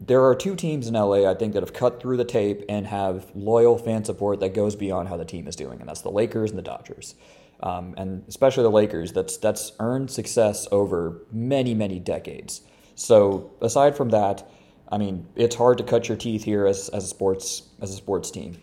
[0.00, 2.86] There are two teams in LA I think that have cut through the tape and
[2.86, 6.10] have loyal fan support that goes beyond how the team is doing, and that's the
[6.10, 7.14] Lakers and the Dodgers.
[7.62, 12.62] Um, and especially the Lakers, that's that's earned success over many many decades.
[12.94, 14.46] So aside from that,
[14.90, 17.96] I mean, it's hard to cut your teeth here as, as a sports as a
[17.96, 18.58] sports team.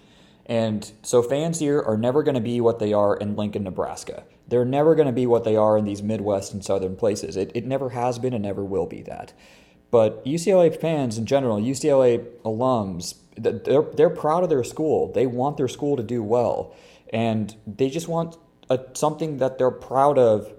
[0.50, 4.24] And so fans here are never going to be what they are in Lincoln, Nebraska.
[4.48, 7.38] They're never going to be what they are in these Midwest and Southern places.
[7.38, 9.32] It, it never has been and never will be that.
[9.92, 15.14] But UCLA fans in general, UCLA alums, they're, they're proud of their school.
[15.14, 16.76] They want their school to do well.
[17.14, 18.36] And they just want
[18.72, 20.52] a, something that they're proud of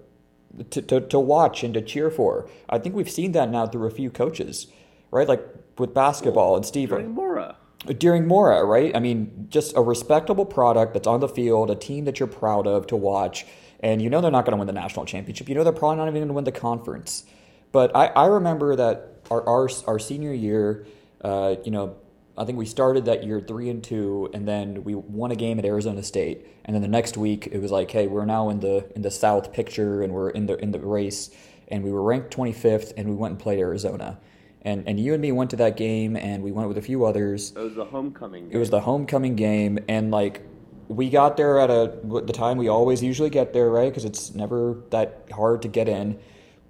[0.71, 2.49] to, to, to watch and to cheer for.
[2.69, 4.69] I think we've seen that now through a few coaches,
[5.11, 5.27] right?
[5.27, 5.45] Like
[5.79, 6.91] with basketball and Steve.
[6.91, 7.57] Mora
[7.87, 8.95] during Mora, right?
[8.95, 12.67] I mean, just a respectable product that's on the field, a team that you're proud
[12.67, 13.47] of to watch,
[13.81, 15.49] and you know they're not going to win the national championship.
[15.49, 17.25] You know they're probably not even going to win the conference.
[17.73, 20.87] But I, I remember that our, our, our senior year,
[21.23, 21.97] uh, you know,
[22.37, 25.59] I think we started that year three and two, and then we won a game
[25.59, 28.61] at Arizona State, and then the next week it was like, hey, we're now in
[28.61, 31.31] the in the South picture, and we're in the in the race,
[31.69, 34.19] and we were ranked 25th, and we went and played Arizona,
[34.63, 37.05] and and you and me went to that game, and we went with a few
[37.05, 37.53] others.
[37.57, 38.45] It was the homecoming.
[38.45, 38.53] Game.
[38.53, 40.43] It was the homecoming game, and like
[40.89, 43.91] we got there at a the time we always usually get there, right?
[43.91, 46.19] Because it's never that hard to get in.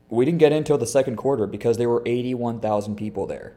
[0.09, 3.57] We didn't get in until the second quarter because there were 81,000 people there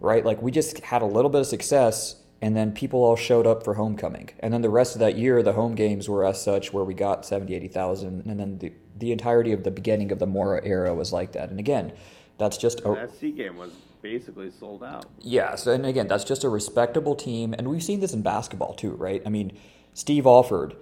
[0.00, 0.24] right?
[0.24, 3.64] Like we just had a little bit of success and then people all showed up
[3.64, 4.30] for homecoming.
[4.40, 6.94] And then the rest of that year, the home games were as such where we
[6.94, 8.26] got 70, 80,000.
[8.26, 11.50] And then the, the entirety of the beginning of the Mora era was like that.
[11.50, 11.92] And again,
[12.38, 12.94] that's just a.
[12.94, 15.06] That C game was basically sold out.
[15.20, 15.66] Yes.
[15.66, 17.54] And again, that's just a respectable team.
[17.56, 19.22] And we've seen this in basketball too, right?
[19.26, 19.56] I mean,
[19.94, 20.76] Steve Alford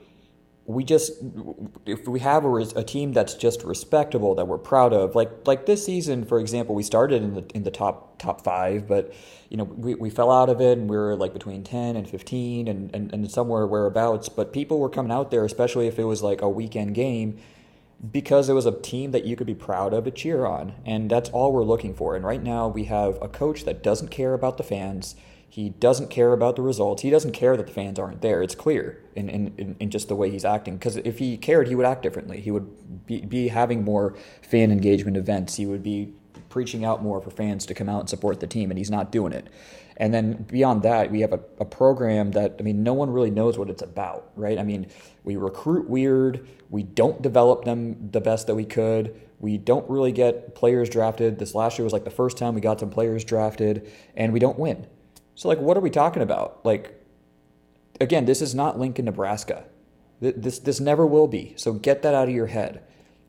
[0.67, 1.13] we just
[1.87, 5.65] if we have a, a, team that's just respectable that we're proud of like like
[5.65, 9.13] this season for example we started in the in the top top five but
[9.49, 12.09] you know we, we fell out of it and we were like between 10 and
[12.09, 16.05] 15 and, and, and somewhere whereabouts but people were coming out there especially if it
[16.05, 17.39] was like a weekend game
[18.13, 21.11] because it was a team that you could be proud of to cheer on and
[21.11, 24.35] that's all we're looking for and right now we have a coach that doesn't care
[24.35, 25.17] about the fans
[25.57, 27.01] he doesn't care about the results.
[27.01, 28.43] He doesn't care that the fans aren't there.
[28.43, 30.77] It's clear in, in, in just the way he's acting.
[30.77, 32.43] Because if he cared, he would act differently.
[32.43, 35.57] He would be, be having more fan engagement events.
[35.57, 36.13] He would be
[36.51, 39.11] preaching out more for fans to come out and support the team, and he's not
[39.11, 39.49] doing it.
[39.99, 43.31] And then beyond that, we have a, a program that, I mean, no one really
[43.31, 44.59] knows what it's about, right?
[44.59, 44.89] I mean,
[45.25, 46.47] we recruit weird.
[46.69, 49.19] We don't develop them the best that we could.
[49.39, 51.39] We don't really get players drafted.
[51.39, 54.39] This last year was like the first time we got some players drafted, and we
[54.39, 54.87] don't win.
[55.35, 56.65] So, like, what are we talking about?
[56.65, 57.03] Like,
[58.01, 59.65] again, this is not Lincoln, Nebraska.
[60.21, 61.53] This, this never will be.
[61.57, 62.83] So, get that out of your head.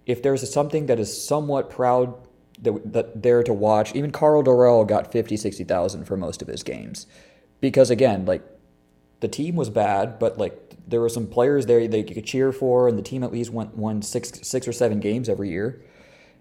[0.05, 2.15] If there's something that is somewhat proud
[2.59, 6.63] that, that there to watch, even Karl Dorrell got 50, 60,000 for most of his
[6.63, 7.07] games.
[7.61, 8.43] Because, again, like,
[9.19, 12.87] the team was bad, but, like, there were some players there you could cheer for,
[12.87, 15.81] and the team at least went, won six, six or seven games every year.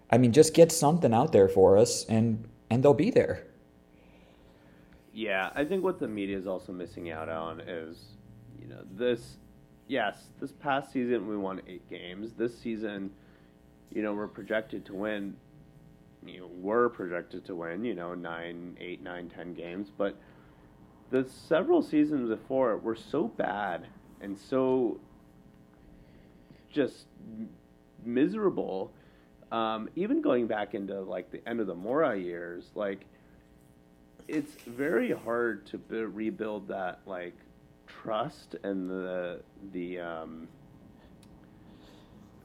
[0.09, 3.45] I mean, just get something out there for us, and, and they'll be there.
[5.17, 7.97] Yeah, I think what the media is also missing out on is,
[8.61, 9.37] you know, this.
[9.87, 12.33] Yes, this past season we won eight games.
[12.33, 13.09] This season,
[13.91, 15.35] you know, we're projected to win.
[16.25, 17.83] You know, we're projected to win.
[17.85, 19.89] You know, nine, eight, nine, ten games.
[19.95, 20.17] But
[21.09, 23.87] the several seasons before it were so bad
[24.21, 24.99] and so
[26.69, 27.05] just
[28.03, 28.91] miserable.
[29.51, 33.05] Um, even going back into like the end of the Mora years, like
[34.27, 37.35] it's very hard to rebuild that like
[37.87, 39.41] trust and the
[39.71, 40.47] the um,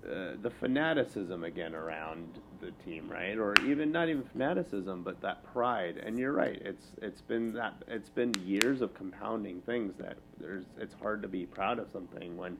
[0.04, 3.38] uh, the fanaticism again around the team, right?
[3.38, 5.98] Or even not even fanaticism, but that pride.
[5.98, 6.60] And you're right.
[6.64, 11.28] It's it's been that it's been years of compounding things that there's it's hard to
[11.28, 12.56] be proud of something when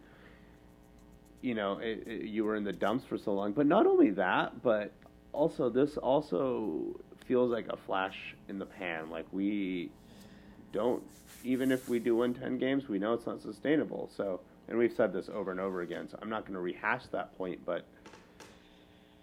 [1.40, 3.52] you know it, it, you were in the dumps for so long.
[3.52, 4.92] But not only that, but
[5.32, 9.10] also this also feels like a flash in the pan.
[9.10, 9.90] Like we
[10.72, 11.02] don't,
[11.44, 14.10] even if we do win 10 games, we know it's not sustainable.
[14.16, 17.06] So, and we've said this over and over again, so I'm not going to rehash
[17.12, 17.84] that point, but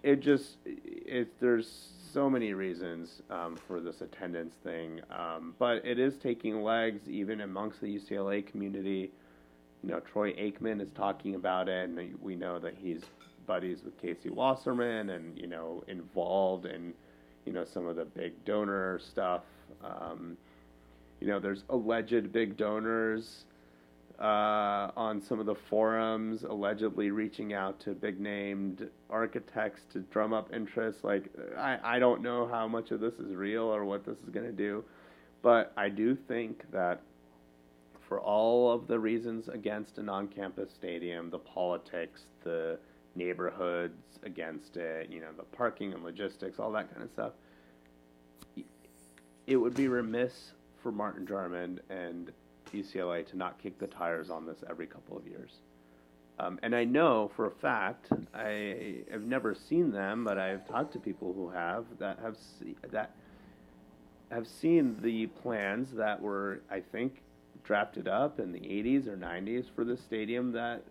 [0.02, 5.98] it just, it, there's so many reasons um, for this attendance thing, um, but it
[5.98, 9.10] is taking legs even amongst the UCLA community.
[9.82, 13.02] You know, Troy Aikman is talking about it, and we know that he's
[13.46, 16.92] buddies with Casey Wasserman and, you know, involved in
[17.44, 19.42] you know some of the big donor stuff.
[19.84, 20.36] Um,
[21.20, 23.44] you know, there's alleged big donors
[24.20, 30.34] uh, on some of the forums, allegedly reaching out to big named architects to drum
[30.34, 31.02] up interest.
[31.02, 31.24] Like,
[31.56, 34.46] I, I don't know how much of this is real or what this is going
[34.46, 34.84] to do,
[35.42, 37.00] but I do think that
[38.08, 42.78] for all of the reasons against a non campus stadium, the politics, the
[43.14, 47.32] neighborhoods against it, you know, the parking and logistics, all that kind of stuff.
[49.46, 50.52] It would be remiss
[50.82, 52.30] for Martin Jarmond and
[52.72, 55.52] UCLA to not kick the tires on this every couple of years.
[56.38, 60.92] Um, and I know for a fact, I have never seen them, but I've talked
[60.94, 63.14] to people who have that have see, that
[64.30, 67.20] have seen the plans that were, I think,
[67.62, 70.82] drafted up in the 80s or 90s for the stadium that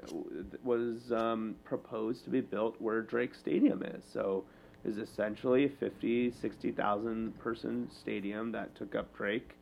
[0.64, 4.04] was um, proposed to be built where Drake Stadium is.
[4.14, 4.44] So
[4.86, 9.56] is essentially a 50, 60,000 person stadium that took up Drake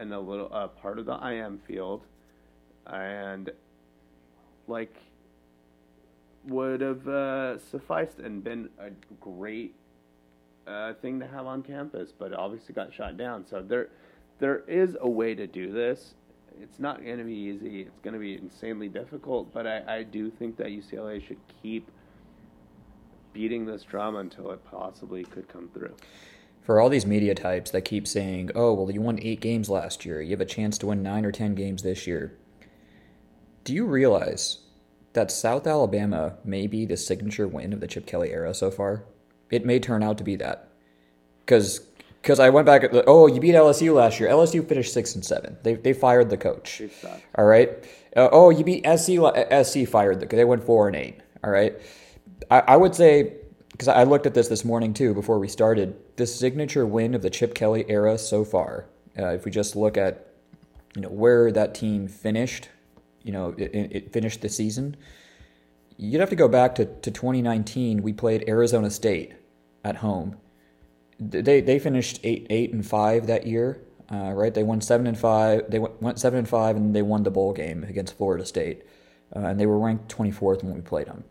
[0.00, 2.02] and a little uh, part of the IM field,
[2.86, 3.50] and
[4.66, 4.96] like
[6.46, 8.90] would have uh, sufficed and been a
[9.20, 9.74] great
[10.66, 13.46] uh, thing to have on campus, but obviously got shot down.
[13.46, 13.88] So there
[14.38, 16.14] there is a way to do this.
[16.60, 17.82] It's not going to be easy.
[17.82, 21.90] It's going to be insanely difficult, but I, I do think that UCLA should keep
[23.32, 25.94] beating this drama until it possibly could come through.
[26.70, 30.04] For all these media types that keep saying, oh, well, you won eight games last
[30.04, 32.38] year, you have a chance to win nine or ten games this year.
[33.64, 34.60] Do you realize
[35.14, 39.02] that South Alabama may be the signature win of the Chip Kelly era so far?
[39.50, 40.68] It may turn out to be that.
[41.40, 41.80] Because
[42.22, 42.84] because I went back.
[43.04, 44.28] Oh, you beat LSU last year.
[44.28, 45.56] LSU finished six and seven.
[45.64, 46.82] They they fired the coach.
[47.34, 47.70] All right.
[48.16, 49.14] Uh, oh, you beat SC.
[49.64, 50.26] SC fired the.
[50.26, 51.18] They went four and eight.
[51.42, 51.76] All right.
[52.48, 53.39] I, I would say
[53.80, 55.96] because I looked at this this morning too before we started.
[56.16, 58.86] The signature win of the Chip Kelly era so far.
[59.18, 60.26] Uh, if we just look at
[60.94, 62.68] you know where that team finished,
[63.22, 64.96] you know it, it finished the season.
[65.96, 68.02] You'd have to go back to, to 2019.
[68.02, 69.34] We played Arizona State
[69.82, 70.36] at home
[71.20, 74.52] they they finished eight eight and five that year, uh, right?
[74.52, 75.70] They won seven and five.
[75.70, 78.82] They went, went seven and five, and they won the bowl game against Florida State,
[79.36, 81.24] uh, and they were ranked twenty fourth when we played them.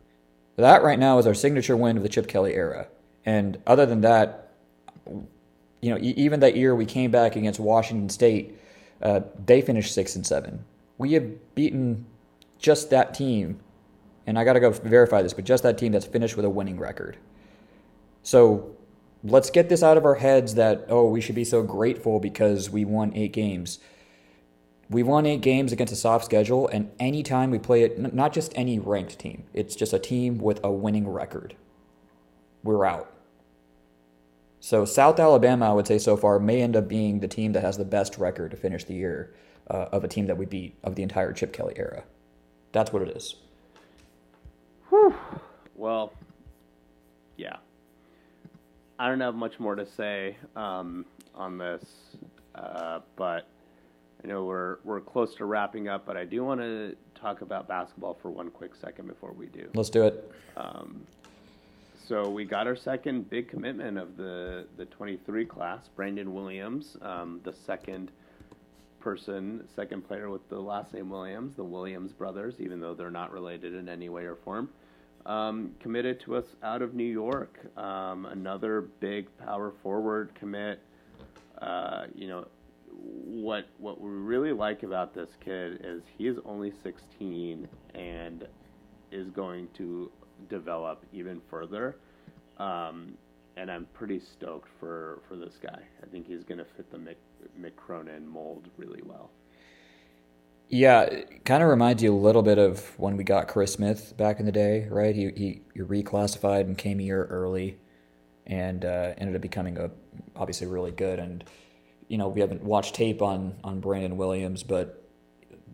[0.60, 2.88] That right now is our signature win of the Chip Kelly era.
[3.26, 4.52] And other than that,
[5.06, 8.58] you know, even that year we came back against Washington State,
[9.02, 10.66] uh, they finished six and seven.
[10.98, 12.06] We have beaten
[12.58, 13.60] just that team,
[14.28, 16.50] and I got to go verify this, but just that team that's finished with a
[16.50, 17.18] winning record.
[18.24, 18.76] So
[19.24, 22.70] let's get this out of our heads that, oh, we should be so grateful because
[22.70, 23.80] we won eight games.
[24.90, 28.52] We won eight games against a soft schedule, and anytime we play it, not just
[28.56, 31.56] any ranked team, it's just a team with a winning record.
[32.64, 33.14] We're out.
[34.60, 37.62] So, South Alabama, I would say so far, may end up being the team that
[37.62, 39.34] has the best record to finish the year
[39.70, 42.04] uh, of a team that we beat of the entire Chip Kelly era.
[42.72, 43.36] That's what it is.
[44.90, 45.16] Whew.
[45.76, 46.14] Well,
[47.38, 47.58] yeah.
[48.98, 51.86] I don't have much more to say um, on this,
[52.56, 53.48] uh, but
[54.24, 56.06] I know we're we're close to wrapping up.
[56.06, 59.70] But I do want to talk about basketball for one quick second before we do.
[59.74, 60.32] Let's do it.
[60.58, 61.02] Um,
[62.08, 67.40] so we got our second big commitment of the the 23 class, Brandon Williams, um,
[67.44, 68.12] the second
[69.00, 73.32] person, second player with the last name Williams, the Williams brothers, even though they're not
[73.32, 74.70] related in any way or form
[75.26, 77.60] um, committed to us out of New York.
[77.78, 80.80] Um, another big power forward commit.
[81.62, 82.48] Uh, you know,
[82.92, 88.48] what what we really like about this kid is he is only 16 and
[89.12, 90.12] is going to
[90.50, 91.98] develop even further.
[92.58, 93.18] Um,
[93.58, 95.80] and I'm pretty stoked for, for this guy.
[96.02, 97.16] I think he's going to fit the Mick,
[97.60, 99.32] Mick Cronin mold really well.
[100.70, 104.40] Yeah, kind of reminds you a little bit of when we got Chris Smith back
[104.40, 105.16] in the day, right?
[105.16, 107.80] He he, he reclassified and came here early,
[108.46, 109.90] and uh, ended up becoming a
[110.36, 111.18] obviously really good.
[111.18, 111.44] And
[112.10, 115.02] you know we haven't watched tape on on Brandon Williams, but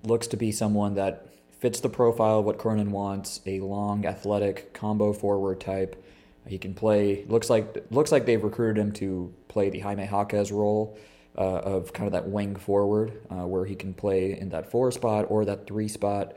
[0.04, 1.28] looks to be someone that
[1.60, 6.02] fits the profile of what Cronin wants: a long, athletic combo forward type.
[6.46, 7.26] He can play.
[7.28, 10.96] Looks like looks like they've recruited him to play the Jaime Jaquez role
[11.38, 14.92] uh, of kind of that wing forward uh, where he can play in that four
[14.92, 16.34] spot or that three spot.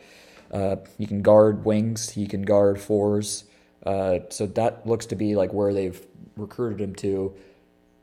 [0.51, 3.44] Uh, he can guard wings, he can guard fours.
[3.84, 7.34] Uh, so that looks to be like where they've recruited him to.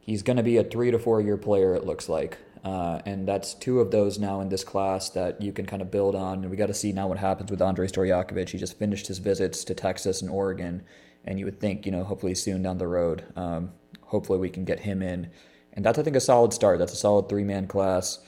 [0.05, 2.37] He's going to be a three to four year player, it looks like.
[2.63, 5.91] Uh, and that's two of those now in this class that you can kind of
[5.91, 6.41] build on.
[6.41, 8.49] And we got to see now what happens with Andrej Stojakovic.
[8.49, 10.83] He just finished his visits to Texas and Oregon,
[11.25, 14.65] and you would think, you know, hopefully soon down the road, um, hopefully we can
[14.65, 15.29] get him in
[15.75, 16.79] and that's I think a solid start.
[16.79, 18.19] That's a solid three man class.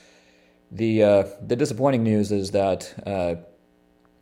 [0.70, 3.36] The uh, the disappointing news is that uh,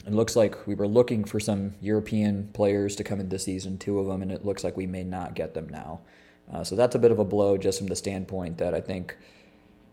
[0.07, 3.79] it looks like we were looking for some European players to come in this season,
[3.79, 6.01] two of them, and it looks like we may not get them now.
[6.53, 9.17] Uh, so that's a bit of a blow, just from the standpoint that I think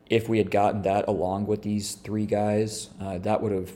[0.10, 3.72] if we had gotten that along with these three guys, uh, that would have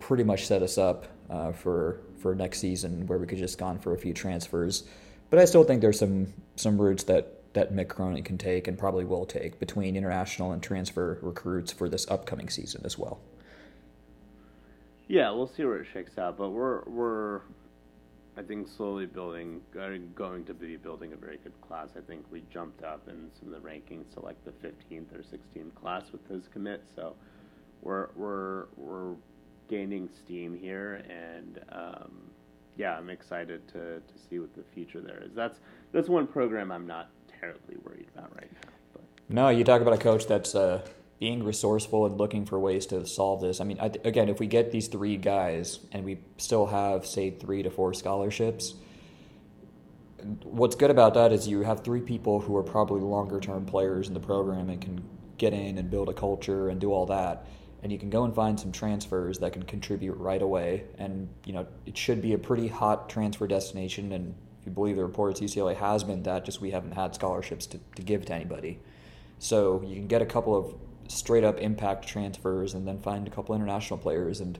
[0.00, 3.78] pretty much set us up uh, for for next season, where we could just gone
[3.78, 4.84] for a few transfers.
[5.30, 8.78] But I still think there's some some routes that that Mick Cronin can take and
[8.78, 13.20] probably will take between international and transfer recruits for this upcoming season as well.
[15.06, 17.40] Yeah, we'll see where it shakes out, but we're we're
[18.38, 21.88] I think slowly building going to be building a very good class.
[21.96, 25.22] I think we jumped up in some of the rankings to like the 15th or
[25.22, 27.16] 16th class with his commit, so
[27.82, 29.14] we're we're we're
[29.68, 32.12] gaining steam here and um,
[32.76, 35.34] yeah, I'm excited to, to see what the future there is.
[35.34, 35.58] That's
[35.92, 37.10] that's one program I'm not
[37.40, 38.70] terribly worried about right now.
[38.92, 39.02] But.
[39.28, 40.80] No, you talk about a coach that's uh,
[41.18, 43.60] being resourceful and looking for ways to solve this.
[43.60, 47.30] I mean, I, again, if we get these three guys and we still have, say,
[47.30, 48.74] three to four scholarships,
[50.44, 54.08] what's good about that is you have three people who are probably longer term players
[54.08, 55.02] in the program and can
[55.38, 57.46] get in and build a culture and do all that.
[57.82, 60.84] And you can go and find some transfers that can contribute right away.
[60.98, 64.12] And, you know, it should be a pretty hot transfer destination.
[64.12, 67.66] And if you believe the reports, UCLA has been that, just we haven't had scholarships
[67.66, 68.80] to, to give to anybody.
[69.38, 70.74] So you can get a couple of
[71.08, 74.40] straight up impact transfers and then find a couple international players.
[74.40, 74.58] And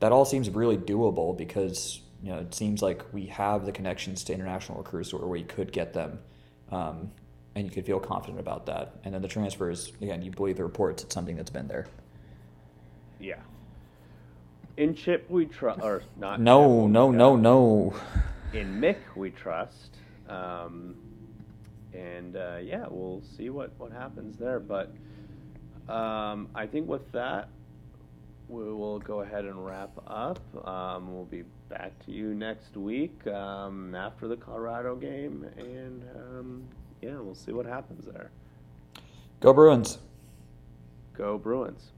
[0.00, 4.24] that all seems really doable because, you know, it seems like we have the connections
[4.24, 6.18] to international recruits where we could get them.
[6.70, 7.12] Um,
[7.54, 8.96] and you could feel confident about that.
[9.04, 11.86] And then the transfers, again, you believe the reports, it's something that's been there.
[13.20, 13.40] Yeah.
[14.76, 16.40] In Chip we trust, or not.
[16.40, 17.94] No, no, uh, no, no.
[18.52, 19.96] In Mick we trust,
[20.28, 20.96] um,
[21.92, 24.58] and uh, yeah, we'll see what what happens there.
[24.58, 24.92] But
[25.88, 27.48] um, I think with that,
[28.48, 30.38] we will go ahead and wrap up.
[30.66, 36.62] Um, we'll be back to you next week um, after the Colorado game, and um,
[37.00, 38.30] yeah, we'll see what happens there.
[39.40, 39.98] Go Bruins.
[41.14, 41.92] Go Bruins.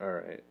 [0.00, 0.42] All right.